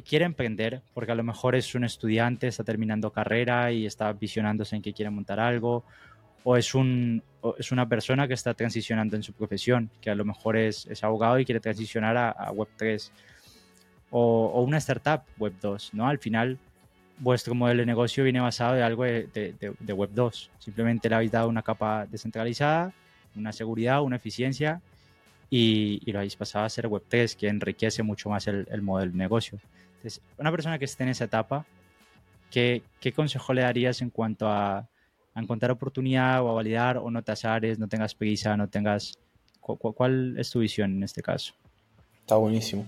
[0.04, 4.76] Quiere emprender, porque a lo mejor es un estudiante, está terminando carrera y está visionándose
[4.76, 5.84] en que quiere montar algo,
[6.44, 7.22] o es, un,
[7.58, 11.04] es una persona que está transicionando en su profesión, que a lo mejor es, es
[11.04, 13.10] abogado y quiere transicionar a, Web3,
[14.10, 16.08] o, una startup Web2, ¿no?
[16.08, 16.58] Al final
[17.22, 20.50] vuestro modelo de negocio viene basado de algo de, Web 2.
[20.58, 22.92] Simplemente le habéis dado una capa descentralizada,
[23.36, 24.82] una seguridad, una eficiencia
[25.48, 29.18] y, lo habéis pasado a ser Web 3, que enriquece mucho más el, modelo de
[29.18, 29.60] negocio.
[29.96, 31.64] Entonces, una persona que esté en esa etapa,
[32.50, 32.82] ¿qué,
[33.14, 34.88] consejo le darías en cuanto a,
[35.34, 39.18] encontrar oportunidad o a validar o no tasares, no tengas prisa, no tengas...
[39.60, 41.54] ¿Cuál es tu visión en este caso?
[42.20, 42.84] Está buenísimo.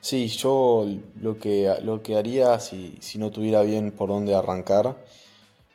[0.00, 0.86] Sí, yo
[1.20, 4.96] lo que, lo que haría si, si no tuviera bien por dónde arrancar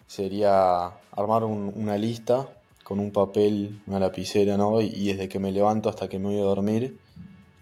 [0.07, 2.47] sería armar una lista
[2.83, 4.81] con un papel, una lapicera, ¿no?
[4.81, 6.99] Y, desde que me levanto hasta que me voy a dormir,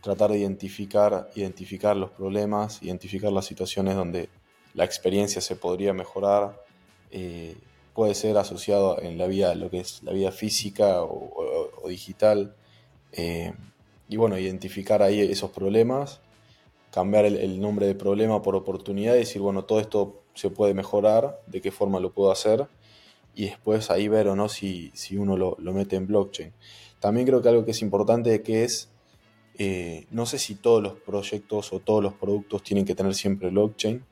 [0.02, 4.30] tratar de identificar, identificar los problemas, identificar las situaciones donde
[4.74, 6.64] la experiencia se podría mejorar.
[7.12, 7.56] Eh,
[7.94, 12.56] puede ser asociado en la vida, lo que es la vida física o, digital.
[13.14, 13.54] Eh,
[14.10, 16.20] y bueno, identificar ahí esos problemas
[16.92, 21.42] cambiar el, nombre de problema por oportunidad y decir, bueno, todo esto se puede mejorar,
[21.48, 22.68] de qué forma lo puedo hacer,
[23.34, 26.54] y después ahí ver o no si, si uno lo, mete en blockchain.
[27.00, 28.90] También creo que algo que es importante que es,
[29.58, 33.50] eh, no sé si todos los proyectos o todos los productos tienen que tener siempre
[33.50, 34.04] blockchain,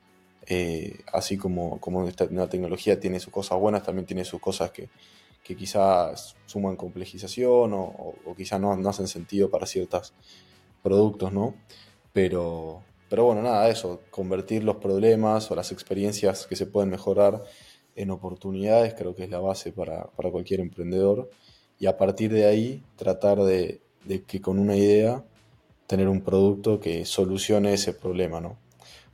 [0.46, 4.70] eh, así como, como esta nueva tecnología tiene sus cosas buenas, también tiene sus cosas
[4.70, 4.88] que,
[5.42, 10.14] quizás suman complejización o, o, quizás no, no, hacen sentido para ciertos
[10.80, 11.56] productos, ¿no?
[12.12, 17.44] Pero, pero bueno, nada, eso, convertir los problemas o las experiencias que se pueden mejorar
[17.96, 21.30] en oportunidades creo que es la base para, cualquier emprendedor.
[21.78, 23.80] Y a partir de ahí tratar de,
[24.26, 25.24] que con una idea
[25.86, 28.56] tener un producto que solucione ese problema, ¿no?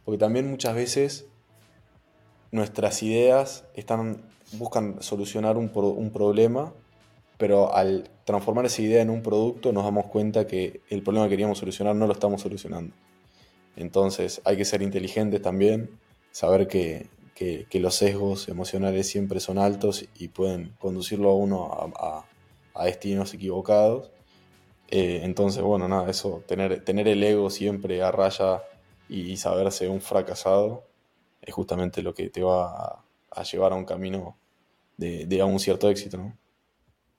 [0.04, 1.26] Porque también muchas veces
[2.50, 4.22] nuestras ideas están
[4.52, 6.72] buscan solucionar un, un problema,
[7.38, 11.30] pero al transformar esa idea en un producto nos damos cuenta que el problema que
[11.30, 12.94] queríamos solucionar no lo estamos solucionando.
[13.76, 15.90] Entonces hay que ser inteligentes también,
[16.32, 17.08] saber que,
[17.72, 21.92] los sesgos emocionales siempre son altos y pueden conducirlo a uno
[22.74, 24.10] a, destinos equivocados.
[24.88, 28.62] Eh, entonces, bueno, nada, eso, tener, tener el ego siempre a raya
[29.08, 30.84] y, saberse un fracasado
[31.42, 34.36] es justamente lo que te va a, llevar a un camino
[34.96, 36.36] de, de, a un cierto éxito, ¿no?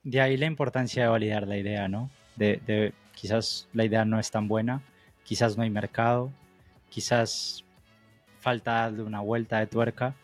[0.04, 2.10] De ahí la importancia de validar la idea, ¿no?
[2.36, 4.82] De, quizás la idea no es tan buena,
[5.24, 6.32] quizás no hay mercado,
[6.90, 7.64] quizás
[8.40, 10.16] falta darle una vuelta de tuerca.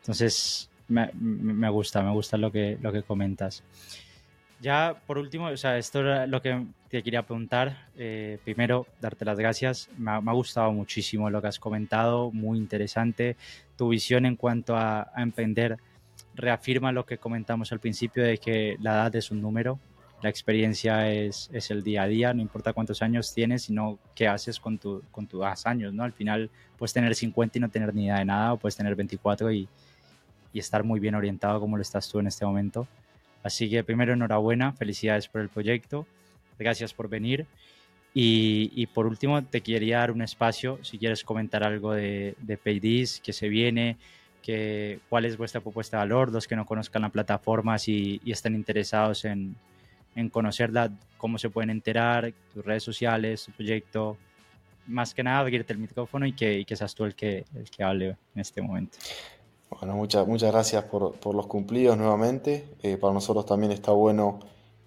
[0.00, 3.62] Entonces, me, me, gusta, me gusta lo que, lo que comentas.
[4.60, 7.86] Ya por último, o sea, esto era lo que te quería preguntar.
[7.96, 9.88] Eh, primero, darte las gracias.
[9.96, 13.36] Me ha, gustado muchísimo lo que has comentado, muy interesante.
[13.76, 15.78] Tu visión en cuanto a, a emprender
[16.38, 19.78] reafirma lo que comentamos al principio de que la edad es un número
[20.20, 24.26] la experiencia es, es, el día a día, no importa cuántos años tienes, sino qué
[24.26, 26.02] haces con, tu, con tus años, ¿no?
[26.02, 28.96] Al final puedes tener 50 y no tener ni idea de nada, o puedes tener
[28.96, 29.68] 24 y,
[30.52, 32.88] y estar muy bien orientado como lo estás tú en este momento.
[33.44, 36.04] Así que primero enhorabuena, felicidades por el proyecto,
[36.58, 37.46] gracias por venir.
[38.12, 42.56] Y, y, por último, te quería dar un espacio, si quieres comentar algo de, de
[42.56, 43.96] Paydis, que se viene,
[44.42, 48.32] que, cuál es vuestra propuesta de valor, los que no conozcan la plataforma y, y
[48.32, 49.56] estén interesados en,
[50.18, 54.16] en conocerla, cómo se pueden enterar, tus redes sociales, tu proyecto.
[54.86, 57.84] Más que nada, abrirte el micrófono y que, que seas tú el que, el que
[57.84, 58.98] hable en este momento.
[59.70, 62.74] Bueno, muchas, muchas gracias por, por los cumplidos nuevamente.
[62.82, 64.40] Eh, para nosotros también está bueno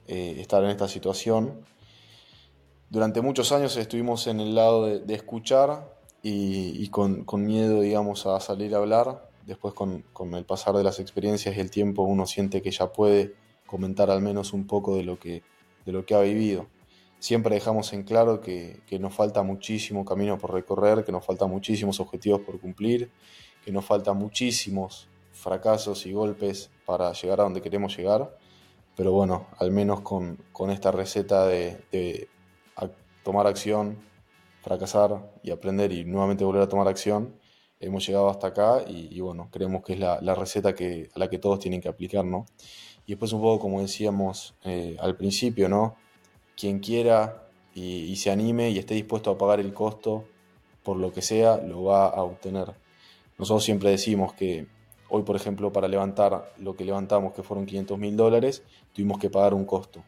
[0.07, 1.61] eh, estar en esta situación.
[2.89, 8.25] Durante muchos años estuvimos en el lado de, escuchar y, y con, con, miedo, digamos,
[8.25, 9.29] a salir a hablar.
[9.45, 12.91] Después, con, con el pasar de las experiencias y el tiempo, uno siente que ya
[12.91, 13.35] puede
[13.65, 15.43] comentar al menos un poco de lo que,
[15.85, 16.67] de lo que ha vivido.
[17.19, 21.99] Siempre dejamos en claro que, nos falta muchísimo camino por recorrer, que nos faltan muchísimos
[21.99, 23.11] objetivos por cumplir,
[23.63, 28.35] que nos faltan muchísimos fracasos y golpes para llegar a donde queremos llegar.
[28.97, 30.37] Pero bueno, al menos con,
[30.69, 32.27] esta receta de,
[33.23, 33.99] tomar acción,
[34.63, 37.35] fracasar y aprender y nuevamente volver a tomar acción,
[37.81, 41.29] hemos llegado hasta acá y, bueno, creemos que es la, la, receta que, a la
[41.29, 42.45] que todos tienen que aplicar, ¿no?
[43.05, 45.95] Y después un poco como decíamos eh, al principio, ¿no?
[46.55, 50.25] Quien quiera y, se anime y esté dispuesto a pagar el costo
[50.83, 52.73] por lo que sea, lo va a obtener.
[53.37, 54.67] Nosotros siempre decimos que
[55.09, 58.63] hoy, por ejemplo, para levantar lo que levantamos, que fueron 500 mil dólares,
[58.93, 60.03] tuvimos que pagar un costo.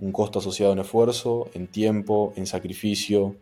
[0.00, 3.36] Un costo asociado en esfuerzo, en tiempo, en sacrificio,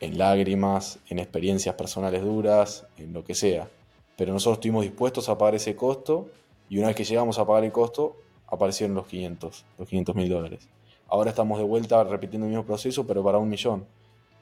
[0.00, 3.68] en lágrimas, en experiencias personales duras, en lo que sea.
[4.16, 6.28] Pero nosotros estuvimos dispuestos a pagar ese costo
[6.68, 8.16] y una vez que llegamos a pagar el costo,
[8.46, 10.68] aparecieron los 500, los 500 mil dólares.
[11.08, 13.86] Ahora estamos de vuelta repitiendo el mismo proceso, pero para un millón.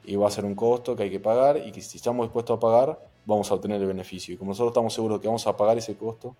[0.03, 2.57] Y va a ser un costo que hay que pagar y que si estamos dispuestos
[2.57, 4.33] a pagar, vamos a obtener el beneficio.
[4.33, 6.35] Y como nosotros estamos seguros que vamos a pagar ese costo,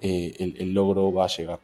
[0.00, 1.60] eh, el, logro va a llegar.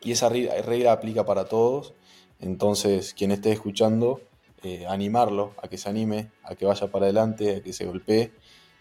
[0.00, 1.92] Y esa regla aplica para todos.
[2.40, 4.20] Entonces, quien esté escuchando,
[4.62, 8.32] eh, animarlo a que se anime, a que vaya para adelante, a que se golpee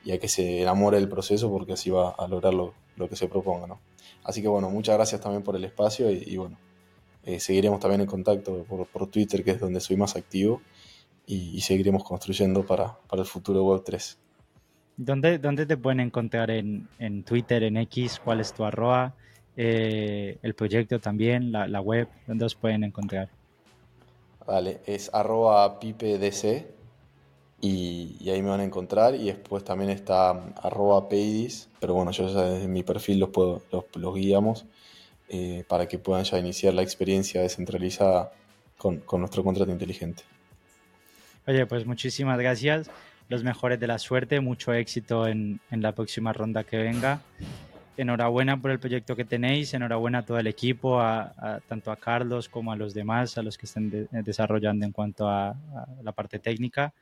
[0.03, 3.15] y a que se enamore del proceso porque así va a lograr lo, lo que
[3.15, 3.65] se proponga.
[3.65, 3.79] ¿no?
[4.23, 6.57] Así que bueno, muchas gracias también por el espacio y, bueno,
[7.23, 10.61] eh, seguiremos también en contacto por, Twitter, que es donde soy más activo,
[11.25, 14.19] y, seguiremos construyendo para, el futuro Web 3.
[14.97, 16.87] ¿Dónde, ¿Dónde, te pueden encontrar en,
[17.23, 18.19] Twitter, en X?
[18.23, 19.15] ¿Cuál es tu arroba?
[19.55, 23.29] Eh, el proyecto también, la, web, ¿dónde os pueden encontrar?
[24.49, 26.65] Vale, es arroba pipedc
[27.61, 32.27] y, ahí me van a encontrar y después también está arroba peidis, pero bueno, yo
[32.27, 33.61] ya desde mi perfil los, puedo,
[33.93, 34.65] los, guiamos
[35.27, 38.31] eh, para que puedan ya iniciar la experiencia descentralizada
[38.75, 40.23] con, con nuestro contrato inteligente.
[41.45, 42.89] Oye, pues muchísimas gracias,
[43.27, 47.21] los mejores de la suerte, mucho éxito en, en la próxima ronda que venga
[48.01, 52.47] enhorabuena por el proyecto que tenéis, enhorabuena a todo el equipo, a, tanto a Carlos
[52.47, 55.55] como a los demás, a los que estén desarrollando en cuanto a,
[56.01, 56.93] la parte técnica.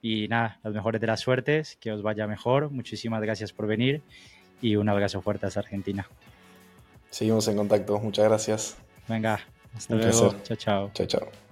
[0.00, 2.70] Y nada, las mejores de las suertes, que os vaya mejor.
[2.70, 4.02] Muchísimas gracias por venir
[4.60, 6.06] y un abrazo fuerte hasta Argentina.
[7.10, 8.76] Seguimos en contacto, muchas gracias.
[9.06, 9.40] Venga,
[9.76, 10.34] hasta luego.
[10.42, 10.90] Chao, chao.
[10.94, 11.51] Chao, chao.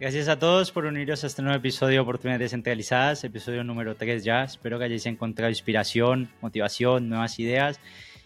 [0.00, 4.24] Gracias a todos por uniros a este nuevo episodio de Oportunidades Descentralizadas, episodio número 3
[4.24, 4.42] ya.
[4.42, 7.78] Espero que hayáis encontrado inspiración, motivación, nuevas ideas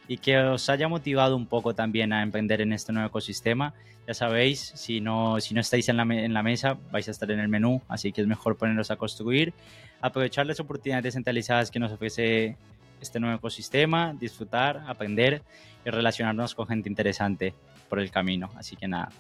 [0.09, 3.75] y que os haya motivado un poco también a emprender en este nuevo ecosistema.
[4.07, 7.31] Ya sabéis, si no, si no estáis en la, en la mesa, vais a estar
[7.31, 9.53] en el menú, así que es mejor poneros a construir,
[10.01, 12.57] aprovechar las oportunidades descentralizadas que nos ofrece
[12.99, 15.43] este nuevo ecosistema, disfrutar, aprender
[15.85, 17.53] y relacionarnos con gente interesante
[17.91, 18.51] por el camino.
[18.57, 19.11] Así que nada,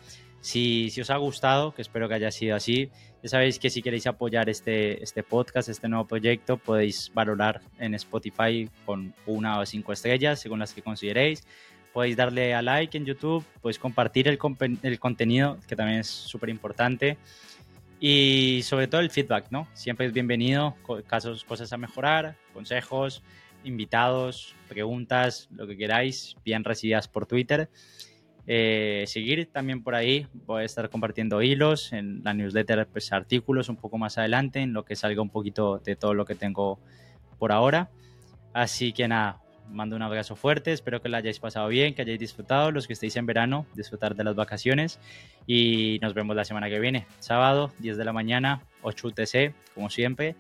[0.40, 2.90] si, os ha gustado, que espero que haya sido así,
[3.22, 7.94] ya sabéis que si queréis apoyar este, este podcast, este nuevo proyecto, podéis valorar en
[7.94, 11.44] Spotify con una o cinco estrellas, según las que consideréis.
[11.92, 14.38] Podéis darle a like en YouTube, podéis compartir el,
[14.82, 17.18] el contenido, que también es súper importante.
[17.98, 19.66] Y sobre todo el feedback, ¿no?
[19.74, 20.76] Siempre es bienvenido,
[21.08, 23.24] casos, cosas a mejorar, consejos,
[23.64, 27.68] invitados, preguntas, lo que queráis, bien recibidas por Twitter.
[28.50, 30.26] Eh, seguir también por ahí.
[30.46, 34.72] Voy a estar compartiendo hilos en la newsletter, pues artículos un poco más adelante, en
[34.72, 36.80] lo que salga un poquito de todo lo que tengo
[37.38, 37.90] por ahora.
[38.54, 42.18] Así que nada, mando un abrazo fuerte, espero que lo hayáis pasado bien, que hayáis
[42.18, 44.98] disfrutado, los que estéis en verano, disfrutar de las vacaciones
[45.46, 49.90] y nos vemos la semana que viene, sábado, 10 de la mañana, 8 UTC, como
[49.90, 50.36] siempre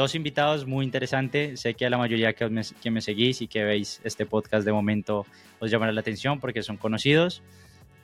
[0.00, 1.60] dos invitados muy interesantes.
[1.60, 4.64] Sé que a la mayoría que me, que me seguís y que veis este podcast
[4.64, 5.26] de momento
[5.58, 7.42] os llamará la atención porque son conocidos.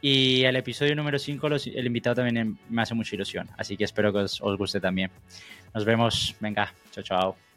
[0.03, 3.49] Y el episodio número 5, el invitado también me hace mucha ilusión.
[3.57, 5.11] Así que espero que os, os guste también.
[5.75, 6.37] Nos vemos.
[6.39, 7.56] Venga, chao, chao.